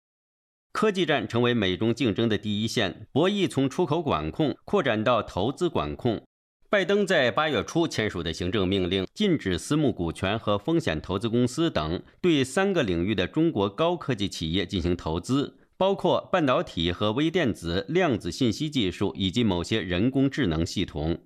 [0.72, 6.22] 科技战成为美中竞争的第一线，博弈从出口管控扩展到投资管控。
[6.70, 21.18] 拜登在八月初签署的行政命令，禁止私募股权和风险投资公司等对三个领域的中国高科技企业进行投资，包括半导体和微电子、量子信息技术以及某些人工智能系统。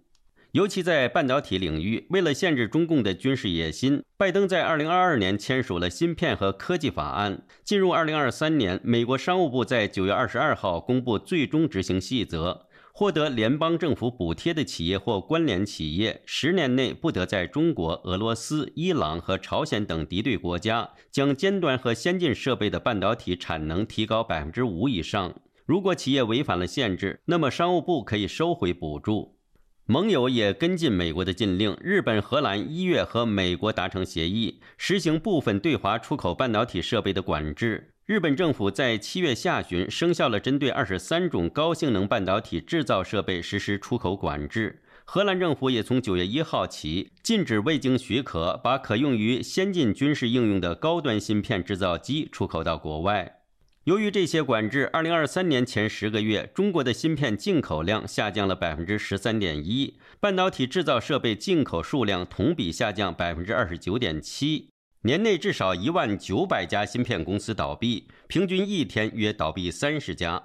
[0.52, 7.42] 尤其在半导体领域，为了限制中共的军事野心，拜登在2022年签署了芯片和科技法案。
[7.64, 25.34] 进入2023年，美国商务部在9月22号公布最终执行细则，获得联邦政府补贴的企业或关联企业，十年内不得在中国、俄罗斯、伊朗和朝鲜等敌对国家将尖端和先进设备的半导体产能提高百分之五以上。
[25.64, 29.38] 如果企业违反了限制，那么商务部可以收回补助。
[29.86, 37.91] 盟友也跟进美国的禁令，日本、荷兰一月和美国达成协议，实行部分对华出口半导体设备的管制。
[38.04, 44.82] 日本政府在七月下旬生效了针对二十三种高性能半导体制造设备实施出口管制。
[45.04, 53.38] 荷兰政府也从九月一号起禁止未经许可把可用于先进军事应用的高端芯片制造机出口到国外。
[53.84, 64.70] 由于这些管制，二零二三年前十个月，中国的芯片进口量下降了百分之十三点一，半导体制造设备进口数量同比下降百分之二十九点七，
[65.04, 70.40] 年内至少一万九百家芯片公司倒闭，平均一天约倒闭三十家。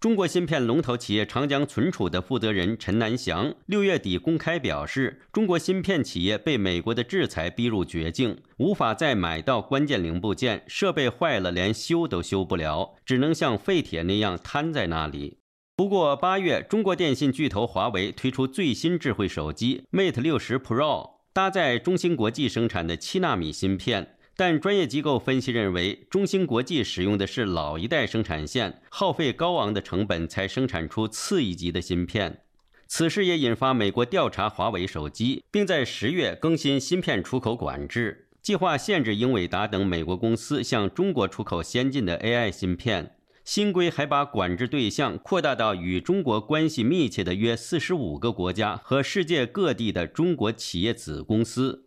[0.00, 15.38] 中国芯片龙头企业长江存储的负责人陈南祥六月底公开表示，中国芯片企业被美国的制裁逼入绝境，无法再买到关键零部件，设备坏了连修都修不了，只能像废铁那样瘫在那里。
[15.76, 24.16] 不过八月，中国电信巨头华为推出最新智慧手机 Mate 六十 Pro，搭载中芯国际生产的七纳米芯片。
[24.34, 32.40] 但专业机构分析认为，中芯国际使用的是老一代生产线，耗费高昂的成本才生产出次一级的芯片。
[32.86, 43.15] 此事也引发美国调查华为手机，并在十月更新芯片出口管制计划，限制英伟达等美国公司向中国出口先进的 AI 芯片。
[43.46, 51.84] 新规还把管制对象扩大到与中国关系密切的约四十五个国家和世界各地的中国企业子公司。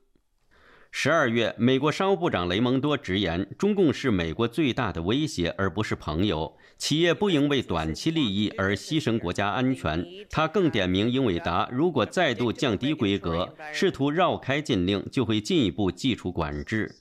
[0.90, 6.58] 十二月，美国商务部长雷蒙多直言，中共是美国最大的威胁，而不是朋友。
[6.78, 10.04] 企业不应为短期利益而牺牲国家安全。
[10.30, 16.96] 他更点名英伟达，如果再度降低规格，试图绕开禁令，就会进一步祭出管制。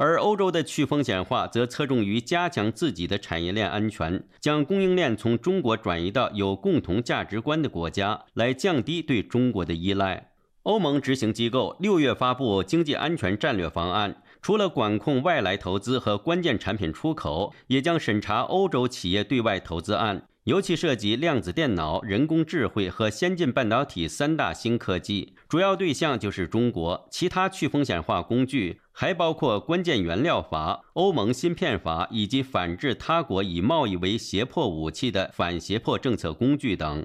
[0.00, 10.30] 而欧洲的去风险化则侧重于加强自己的产业链安全，将供应链从中国转移到有共同价值观的国家，来降低对中国的依赖。
[10.62, 27.06] 欧盟执行机构六月发布经济安全战略方案，除了管控外来投资和关键产品出口，也将审查欧洲企业对外投资案，尤其涉及量子电脑、人工智慧和先进半导体三大新科技，主要对象就是中国。
[27.10, 37.04] 其他去风险化工具还包括关键原料法、欧盟芯片法以及反制他国以贸易为胁迫武器的反胁迫政策工具等。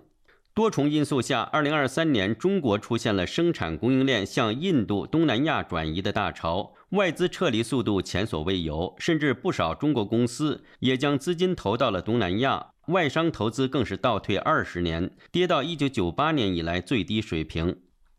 [0.53, 12.67] 多重因素下，二零二三年中国出现了生产供应链向印度、东南亚转移的大潮，外资撤离速度前所未有，甚至不少中国公司也将资金投到了东南亚。
[12.87, 17.67] 外商投资更是倒退二十年，跌到一九九八年以来最低水平。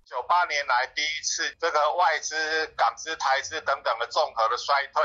[0.07, 2.35] 九八年来第一次这个外资、
[2.75, 5.03] 港资、台资等等的综合的衰退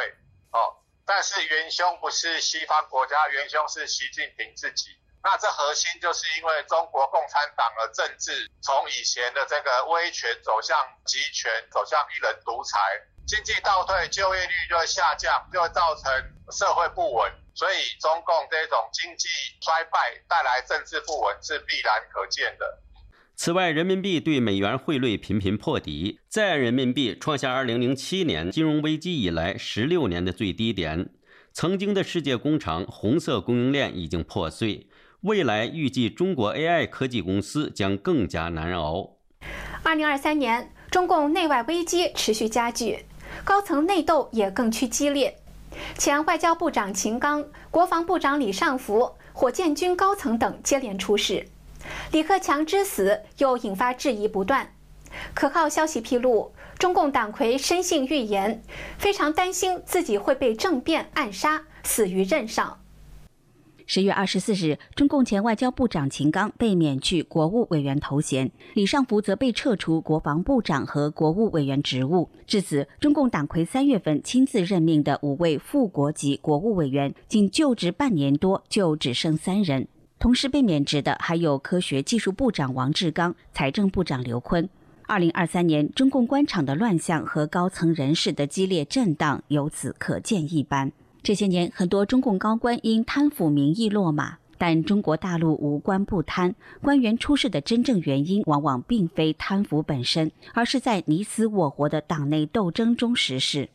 [0.54, 4.92] 哦，但是元凶不是西方国家，元凶是习近平自己。
[5.22, 12.80] 那这核心就是因为中国共产党的政治从以前的这个威权走向集权，走向一人独裁，
[13.28, 16.10] 经济倒退，就业率就会下降，就会造成
[16.50, 17.30] 社会不稳。
[17.60, 19.28] 所以，中共这种经济
[19.60, 20.00] 衰败
[20.30, 22.80] 带来政治不稳是必然可见的。
[23.36, 31.10] 此外，人民币对美元汇率频频破底，在岸人民币创下2007年金融危机以来16年的最低点。
[31.52, 34.88] 曾经的世界工厂红色供应链已经破碎，
[35.24, 39.18] 未来预计中国 AI 科技公司将更加难熬。
[39.84, 43.06] 2023年，中共内外危机持续加剧，
[43.44, 45.38] 高层内斗也更趋激烈。
[45.98, 51.48] 前外交部长秦刚、国防部长李尚福、火箭军高层等接连出事，
[52.12, 54.74] 李克强之死又引发质疑不断。
[55.34, 58.64] 可靠消息披露，中共党魁深信预言，
[58.98, 62.80] 非常担心自己会被政变暗杀，死于任上。
[63.92, 72.30] 十月二十四日，中共前外交部长秦刚被免去国务委员头衔，李尚福则被撤除国防部长和国务委员职务。
[72.46, 79.88] 至此，中共党魁三月份亲自任命的五位副国级国务委员，仅就职半年多就只剩三人。
[80.20, 84.70] 同时被免职的还有科学技术部长王志刚、财政部长刘昆。
[85.08, 90.92] 二零二三年，中共官场的乱象和高层人士的激烈震荡，由此可见一斑。
[91.22, 103.70] 这些年，很多中共高官因贪腐名义落马，但中国大陆无官不贪，官员出事的真正原因往往并非贪腐本身，而是在你死我活的党内斗争中实施。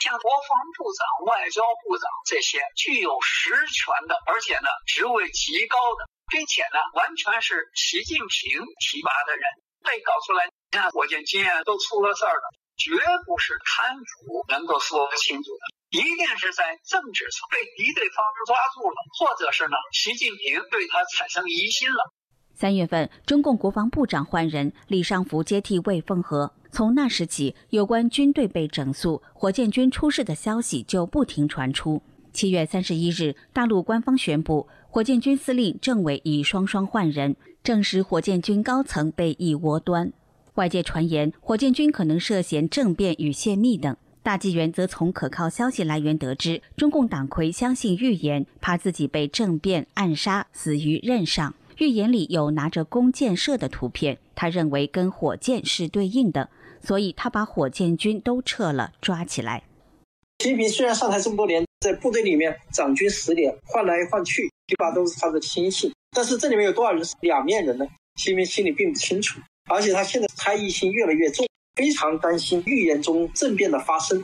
[0.00, 9.42] 像国防部长、外交部长这些具有实权的，而且呢职位极高的，并且呢完全是习近平提拔的人，
[9.80, 12.92] 被搞出来，你看火箭军啊都出了事儿了，绝
[13.24, 15.62] 不是贪腐能够说清楚的。
[15.94, 22.12] 一定是在政治上被敌对方抓住了，或者是呢，习近平对他产生疑心了。
[22.52, 26.52] 三月份，中共国防部长换人，李尚福接替魏凤和。
[26.72, 32.02] 从那时起，有关军队被整肃、火箭军出事的消息就不停传出。
[32.32, 40.12] 七月三十一日，大陆官方宣布，火箭军司令政委已双双换人，证实火箭军高层被一窝端。
[40.54, 43.96] 外界传言，火箭军可能涉嫌政变与泄密等。
[44.24, 51.54] 大纪元则从可靠消息来源得知，中共党魁相信预言，怕自己被政变暗杀，死于任上。
[51.76, 56.48] 预言里有拿着弓箭射的图片，他认为跟火箭是对应的，
[56.82, 59.62] 所以他把火箭军都撤了，抓起来。
[60.38, 67.86] 习近平虽然上台这么多年，在部队里面掌军十年，换来换去，一般都是他的亲信，但是这里面有多少人是两面人呢？
[68.16, 69.38] 习近平心里并不清楚，
[69.70, 71.46] 而且他现在猜疑心越来越重。
[71.74, 74.22] 非常担心预言中政变的发生。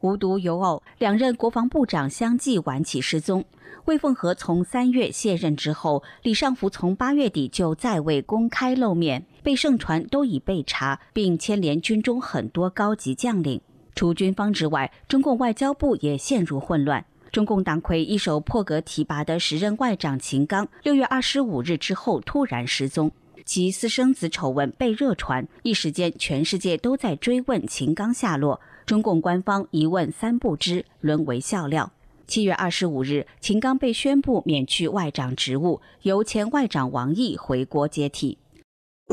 [0.00, 3.44] 无独有偶，两任国防部长相继晚起失踪。
[3.86, 13.60] 魏凤和从三月卸任之后，李尚福从八月底就再未公开露面，被盛传都已被查，并牵连军中很多高级将领。
[13.94, 17.04] 除军方之外，中共外交部也陷入混乱。
[17.32, 23.10] 中共党魁一手破格提拔的时任外长秦刚，六月二十五日之后突然失踪。
[23.46, 28.60] 其私生子丑闻被热传，一时间全世界都在追问秦刚下落。
[28.84, 31.92] 中共官方一问三不知，沦为笑料。
[32.26, 38.36] 七月二十五日，秦刚被宣布免去外长职务，由前外长王毅回国接替。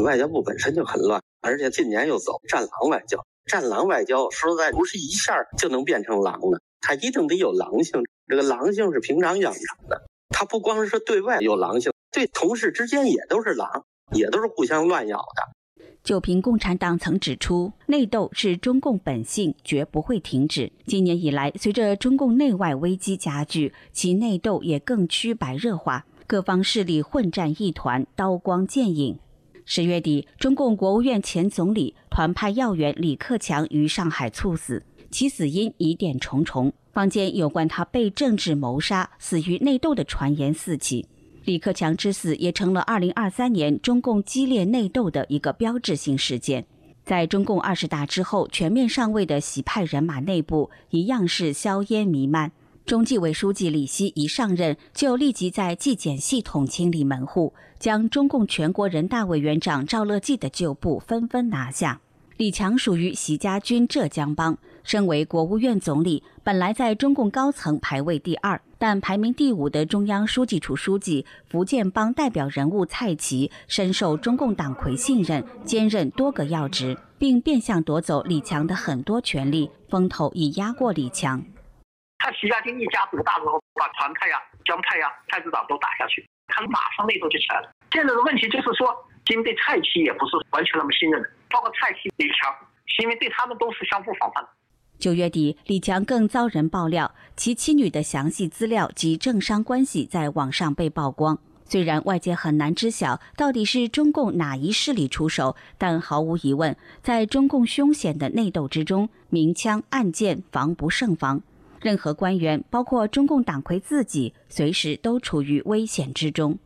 [0.04, 3.24] 外交部本身就很乱，而且近年又走战狼外交。
[3.46, 8.02] 战狼外交说实在不是一下就能变成狼的，他一定得有狼性。
[8.28, 13.86] 这个狼性是平常养成的，他不光是对外有狼性，对同事之间也都是狼。
[14.14, 15.54] 也都是互相乱咬的。
[16.04, 20.72] 就凭共产党曾指出，内斗是中共本性，绝不会停止。
[20.86, 29.18] 今年以来，随着中共内外危机加剧，其内斗也更趋白热化，各方势力混战一团，刀光剑影。
[29.66, 41.08] 十月底，中共国务院前总理、团派要员李克强于上海猝死，其死因疑点重重，坊间有关他被政治谋杀、死于内斗的传言四起。
[41.46, 46.66] 李克强之死也成了2023年中共激烈内斗的一个标志性事件。
[47.04, 52.54] 在中共二十大之后全面上位的习派人马内部，一样是硝烟弥漫。
[52.86, 62.00] 中纪委书记李希一上任，就立即在纪检系统清理门户，将中共全国人大委员长赵乐际的旧部纷纷拿下。
[62.38, 81.44] 李强属于习家军浙江帮，身为国务院总理，本来在中共高层排位第二，但排名第五的中央书记处书记、福建帮代表人物蔡奇深受中共党魁信任，兼任多个要职，并变相夺走李强的很多权力，风头已压过李强。
[82.20, 87.70] 他习家军一家独大之后，把团派呀、江派呀、太子党都打下去，他马上内斗就起来了。
[87.92, 91.30] 现在的问题就是说，金对蔡奇也不是完全那么信任的。
[91.50, 92.54] 包括蔡奇、李强，
[93.04, 94.50] 因为对他们都是相互防范的。
[95.04, 101.38] 九月底，李强更遭人爆料，其妻女的详细资料及政商关系在网上被曝光。
[101.66, 111.42] 虽然外界很难知晓到底是中共哪一势力出手，但毫无疑问，在中共凶险的内斗之中，明枪暗箭防不胜防。
[111.82, 116.58] 任何官员，包括中共党魁自己，随时都处于危险之中。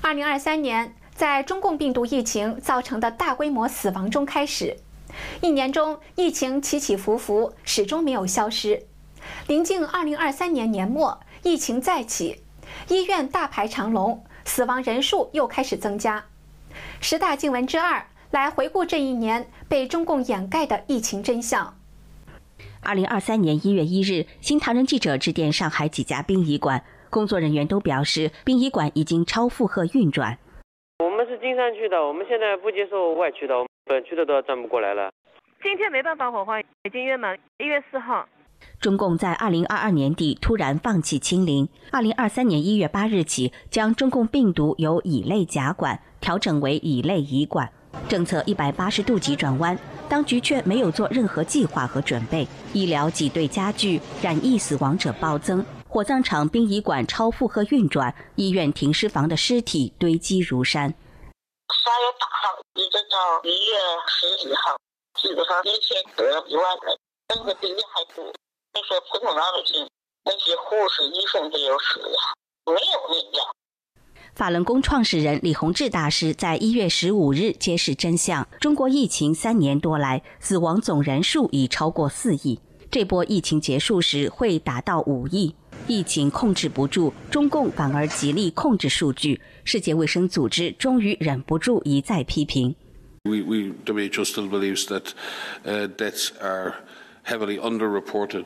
[0.00, 0.92] 二零二三年。
[1.16, 4.76] 在中共病毒疫情造成的大规模死亡中开始，
[5.40, 8.86] 一年中疫情起起伏伏，始终没有消失。
[9.46, 12.42] 临近二零二三年年末，疫情再起，
[12.88, 16.24] 医院大排长龙，死亡人数又开始增加。
[17.00, 21.76] 十大静闻之二，来回顾这一年被中共掩盖的疫情真相。
[22.80, 30.38] 二零二三年一月一日，新唐人记者致电上海几家殡仪馆，工作人员都表示，殡仪馆已经超负荷运转。
[31.46, 35.12] 我们是金山区的，我们现在不接受外区的，我们本区的都要转不过来了。
[35.62, 38.26] 今天没办法火化，已经约满一月四号。
[38.80, 47.70] 中共在二零二二年底突然放弃清零，二零二三年一月八日起将中共病毒由乙类甲管调整为乙类乙管，
[48.08, 49.78] 政策一百八十度急转弯，
[50.08, 55.64] 当局却没有做任何计划和准备，医疗挤兑加剧，染疫死亡者暴增。
[55.88, 60.92] 火葬场、殡仪馆超负荷运转，医院停尸房的尸体堆积如山。
[61.66, 63.74] 三月八号一直到一月
[64.06, 64.76] 十几号，
[65.20, 66.96] 基本上一天得一万人，
[67.34, 68.24] 那个比例还多。
[68.72, 69.88] 那些普通老百姓，
[70.24, 72.34] 那些护士、医生都有死呀，
[72.66, 73.44] 没有命呀。
[74.34, 82.60] 法轮功创始人李洪志大师在一月十五日揭示真相：中国疫情三年多来，死亡总人数已超过四亿，
[82.92, 85.56] 这波疫情结束时会达到五亿。
[85.88, 89.40] 疫情控制不住，中共反而极力控制数据。
[89.64, 92.74] 世界卫生组织终于忍不住一再批评。
[93.24, 95.12] We we WHO still believes that
[95.64, 96.74] deaths are
[97.24, 98.44] heavily underreported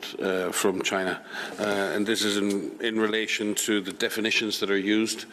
[0.51, 1.19] from China,
[1.59, 5.25] and this is in in relation to the definitions that are used.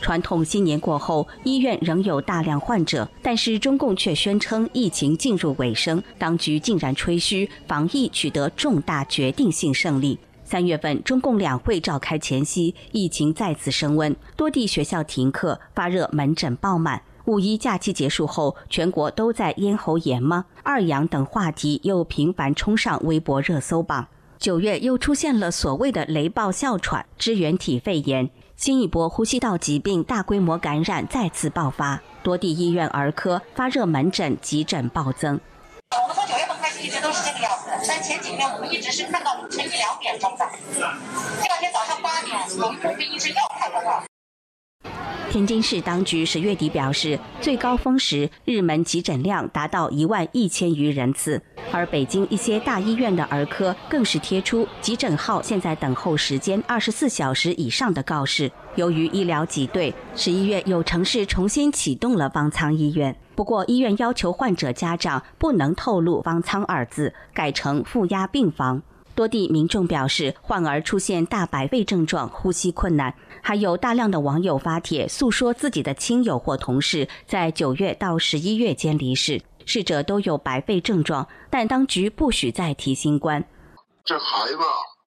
[0.00, 10.16] 传统新年过后，医院仍有大量患者，但是中共却宣称疫情进入尾声，当局竟然吹嘘防疫取得重大决定性胜利。
[10.54, 17.02] 三月份，中共两会召开前夕，疫情再次升温，多地学校停课，发热门诊爆满。
[17.24, 20.44] 五一假期结束后，全国都在咽喉炎吗？
[20.62, 24.06] 二阳等话题又频繁冲上微博热搜榜。
[24.38, 35.40] 九月又出现了所谓的雷暴哮喘、支原体肺炎，新一波呼吸道疾病大规模感染再次爆发，多地医院儿科发热门诊、急诊暴增。
[36.84, 44.04] 一直都是这个样子，但前几天我们一直是看到凌晨一两点钟的，第二天早上八点，有一部分医生又开了。
[45.30, 58.52] 天津市当局十月底表示，最高峰时日门急诊量达到一万一千余人次，而北京一些大医院的儿科更是贴出急诊号现在等候时间二十四小时以上的告示。
[58.76, 68.82] 由于医疗挤兑，十一月有城市重新启动了方舱医院，不过医院要求患者家长不能透露“方舱”二字，改成负压病房。
[69.14, 73.14] 多地民众表示，患儿出现大白肺症状，呼吸困难。
[73.42, 83.44] 还有大量的网友发帖诉说自己的亲友或同事在九月到十一月间离世，逝者都有白肺症状，但当局不许再提新冠。
[84.04, 84.58] 这孩子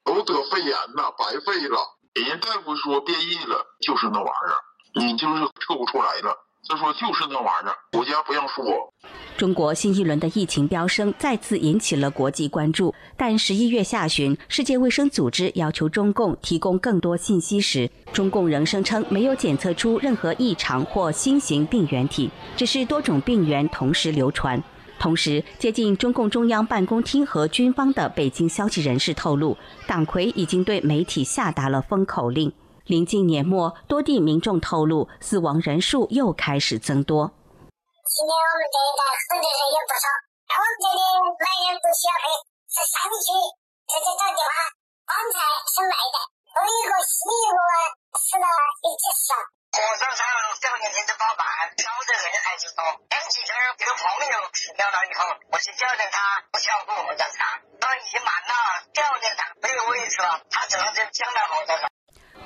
[0.06, 1.78] 都得肺炎了，白肺了，
[2.14, 6.47] 人家大夫说变异了，就是那玩意儿，你就是测不出来了。
[6.70, 8.66] 他说就是那玩意儿，国家不让说。
[9.38, 24.62] 中国新一轮的疫情飙升再次引起了国际关注，但十一月下旬，世界卫生组织要求中共提供更多信息时，中共仍声称没有检测出任何异常或新型病原体，只是多种病原同时流传。
[25.00, 29.56] 同时，接近中共中央办公厅和军方的北京消息人士透露，
[29.86, 32.52] 党魁已经对媒体下达了封口令。
[32.88, 37.28] 临近年末，多地民众透露，死亡人数又开始增多。
[38.08, 40.08] 今天我们这一带死的人也不少，
[40.48, 41.02] 我们这里
[41.36, 42.26] 来人不需要赔，
[42.72, 43.28] 是山区
[43.92, 44.52] 直接找地方，
[45.04, 46.18] 棺材是卖的，
[46.56, 47.60] 有一个西个
[48.16, 49.36] 死了一只少。
[49.76, 50.24] 火葬场
[50.56, 51.44] 小年轻的包办，
[51.76, 57.44] 晓得人还是多，前几天这个朋友死掉了以后，我是叫着他不晓得火葬场，
[57.84, 58.56] 那已经满了，
[58.96, 61.92] 叫着他没有位置了，他只能就将来火葬场。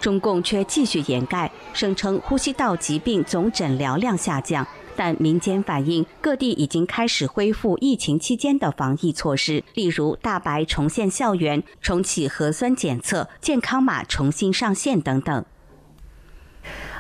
[0.02, 15.46] 中共却继续掩盖，声称呼吸道疾病总诊疗量下降，但民间反映各地已经开始恢复疫情期间的防疫措施，例如大白重现校园、重启核酸检测、健康码重新上线等等。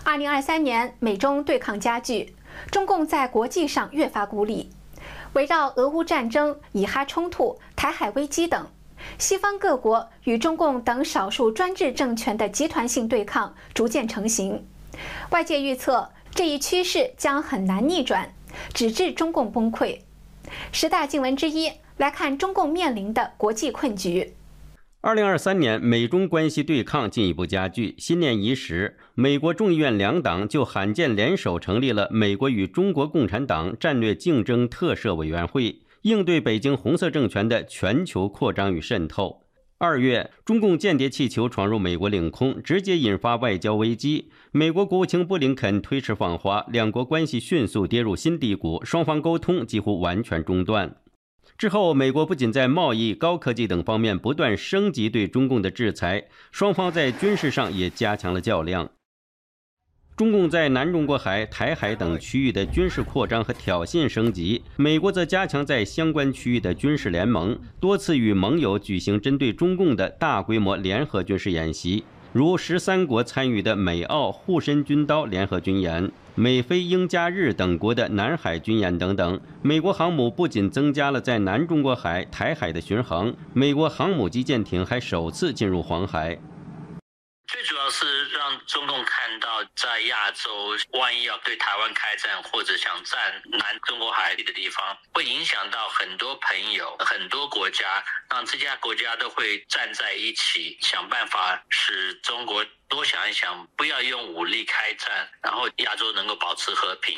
[0.03, 2.35] 二零二三年，美中对抗加剧，
[2.69, 4.69] 中共在国际上越发孤立，
[5.33, 8.67] 围绕俄乌战争、以哈冲突、台海危机等。
[9.17, 14.65] 西方各国与中共等少数专制政权的集团性对抗逐渐成型，
[15.29, 18.33] 外界预测这一趋势将很难逆转，
[18.73, 19.99] 直至中共崩溃。
[20.71, 24.33] 十大经文之一，来看中共面临的国际困局。
[25.03, 27.95] 二零二三年，美中关系对抗进一步加剧。
[27.97, 35.80] 新年伊始，美国众议院两党就罕见联手成立了美国与中国共产党战略竞争特设委员会。
[36.01, 39.41] 应对北京红色政权的全球扩张与渗透。
[39.77, 44.29] 二月，中共间谍气球闯入美国领空，直接引发外交危机。
[44.51, 50.97] 美国国务卿布林肯推迟访华，两国关系迅速跌入新低谷，双方沟通几乎完全中断。
[51.57, 58.91] 之后，美国不仅在贸易、高科技等方面不断升级对中共的制裁，双方在军事上也加强了较量。
[60.21, 72.03] 中共在南中国海、台海等区域的军事扩张和挑衅升级，美国则加强在相关区域的军事联盟，多次与盟友举行针对中共的大规模联合军事演习，
[72.33, 79.41] 如十三国参与的美澳护身军刀联合军演、美菲英加日等国的南海军演等等。
[79.63, 86.37] 美国航母不仅增加了在南中国海、台海的巡航，美国航母级舰艇还首次进入黄海。
[87.47, 89.20] 最主要是让中共看，
[89.75, 90.49] 在亚洲，
[90.99, 107.17] 万一要对台湾开战，或者想占南中国海里的地方，会影响到很多朋友、很多国家，让这家国家都会站在一起，想办法使中国多想一想，不要用武力开战，然后亚洲能够保持和平。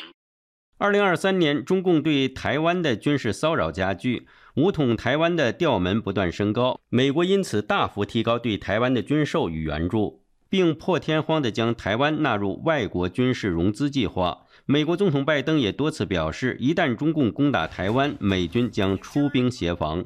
[0.78, 10.23] 二零二三年，中共对台湾的军事骚扰加剧，武统台湾的调门不断升高，美国因此大幅提高对台湾的军售与援助。
[10.54, 14.46] 并破天荒地将台湾纳入外国军事融资计划。
[14.66, 20.04] 美国总统拜登也多次表示，一旦中共攻打台湾，美军将出兵协防。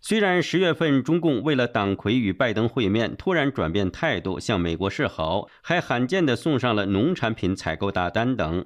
[0.00, 8.64] 虽然十月份中共为了党魁与拜登会面，突然转变态度，向美国示好，还罕见地送上了农产品采购大单等。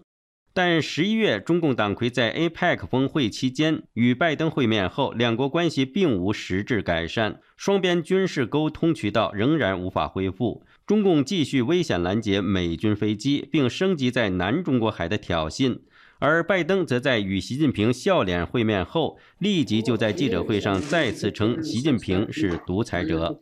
[0.53, 10.65] 但十一月，中共党魁在 APEC 峰会期间与拜登会面后，两国关系并无实质改善，双边军事沟通渠道仍然无法恢复。
[10.85, 15.79] 中共继续危险拦截美军飞机，并升级在南中国海的挑衅，
[16.19, 23.39] 而拜登则在与习近平笑脸会面后，立即就在记者会上再次称习近平是独裁者。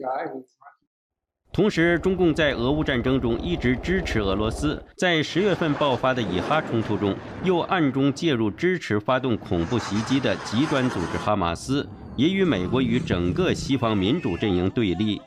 [1.58, 11.84] 同时，中共在俄乌战争中一直支持俄罗斯，在十月份爆发的以哈冲突中，又暗中介入支持发动恐怖袭击的极端组织哈马斯，
[12.14, 15.20] 也与美国与整个西方民主阵营对立。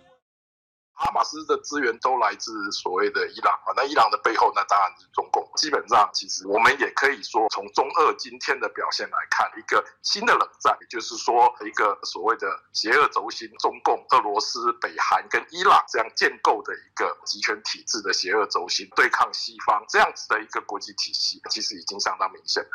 [1.01, 5.41] 哈马斯的资源都来自所谓的伊朗啊，那伊朗的背后那当然是中共。
[5.57, 22.69] 基本上，其实我们也可以说，从中俄今天的表现来看，一个新的冷战，就是说，一个所谓的邪恶轴心，中共、俄罗斯、北韩跟伊朗这样建构的一个集权体制的邪恶轴心，对抗西方这样子的一个国际体系，其实已经相当明显了。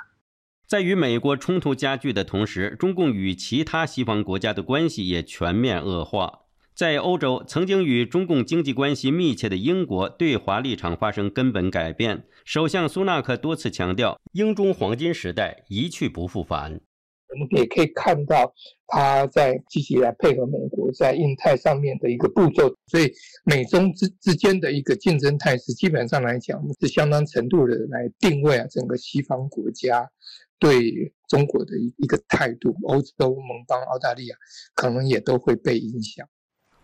[0.69, 6.41] 在与美国冲突加剧的同时，中共与其他西方国家的关系也全面恶化。
[6.77, 12.25] 在欧洲，曾经与中共经济关系密切的英国对华立场发生根本改变。
[12.45, 16.79] 首相苏纳克多次强调，英中黄金时代一去不复返。
[17.31, 18.53] 我们也可以看到，
[18.89, 22.69] 他在积极来配合美国在印太上面的一个步骤。
[22.89, 23.11] 所以，
[23.47, 30.07] 美中之之间的一个竞争态势，基本上来讲是相当程度的来定位啊，整个西方国家
[30.59, 32.77] 对中国的一一个态度。
[32.87, 34.37] 欧洲盟邦、澳大利亚
[34.75, 36.29] 可能也都会被影响。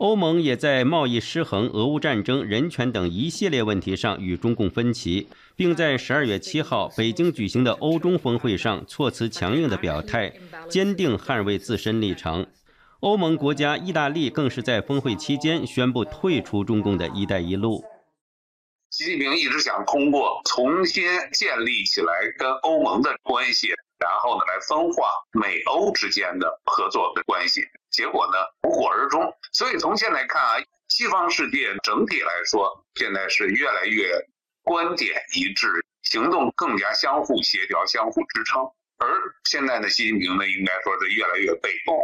[0.02, 10.32] 欧盟也在贸易失衡、俄乌战争、人权等一系列问题上与中共分歧，并在十二月七号北京举行的欧中峰会上措辞强硬的表态，
[10.68, 12.44] 坚定捍卫自身立场。
[12.98, 17.84] 欧盟国家意大利更是在峰会期间宣布退出中共的一带一路。
[18.90, 23.68] 习近平一直想通过重新建立起来跟欧盟的关系，
[24.00, 27.60] 然后呢来分化美欧之间的合作的关系，
[27.92, 28.38] 结果呢
[28.68, 29.32] 无果而终。
[29.52, 30.56] 所以从现在看啊，
[30.88, 34.10] 西方世界整体来说，现在是越来越
[34.62, 35.68] 观点一致，
[36.02, 38.62] 行动更加相互协调、相互支撑。
[38.98, 39.08] 而
[39.44, 41.96] 现在的习近平呢，应该说是越来越被动。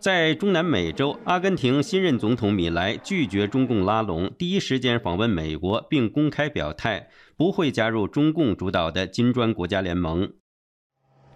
[0.00, 10.32] 在中南美洲，阿根廷新任总统米莱拒绝中共拉拢，第一时间访问美国，并公开表态不会加入中共主导的金砖国家联盟。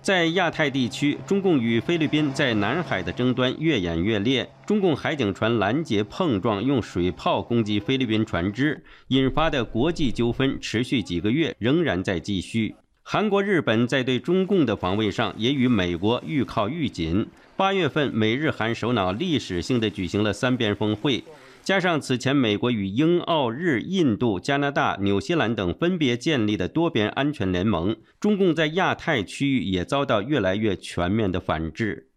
[0.05, 12.75] 在亚太地区，中共与菲律宾在南海的争端越演越烈，中共海警船拦截碰撞，用水炮攻击菲律宾船只，引发的国际纠纷持续几个月，仍然在继续。
[13.03, 17.27] 韩国、日本在对中共的防卫上也与美国愈靠愈紧。
[17.57, 21.25] 八月份，美日韩首脑历史性的举行了三边峰会，
[21.65, 32.11] 加上此前美国与英、澳、日、印度、加拿大、纽西兰等分别建立的多边安全联盟，中共在亚太区域也遭到越来越全面的反制。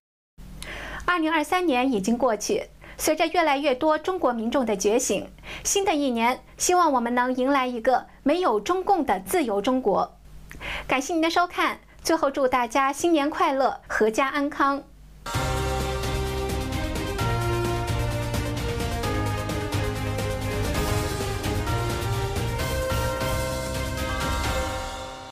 [1.06, 2.64] 二零二三年已经过去，
[2.98, 5.26] 随着越来越多中国民众的觉醒，
[5.64, 10.20] 新的一年，希望我们能迎来一个没有中共的自由中国。
[10.86, 14.84] 感谢您的收看，最后祝大家新年快乐，阖家安康。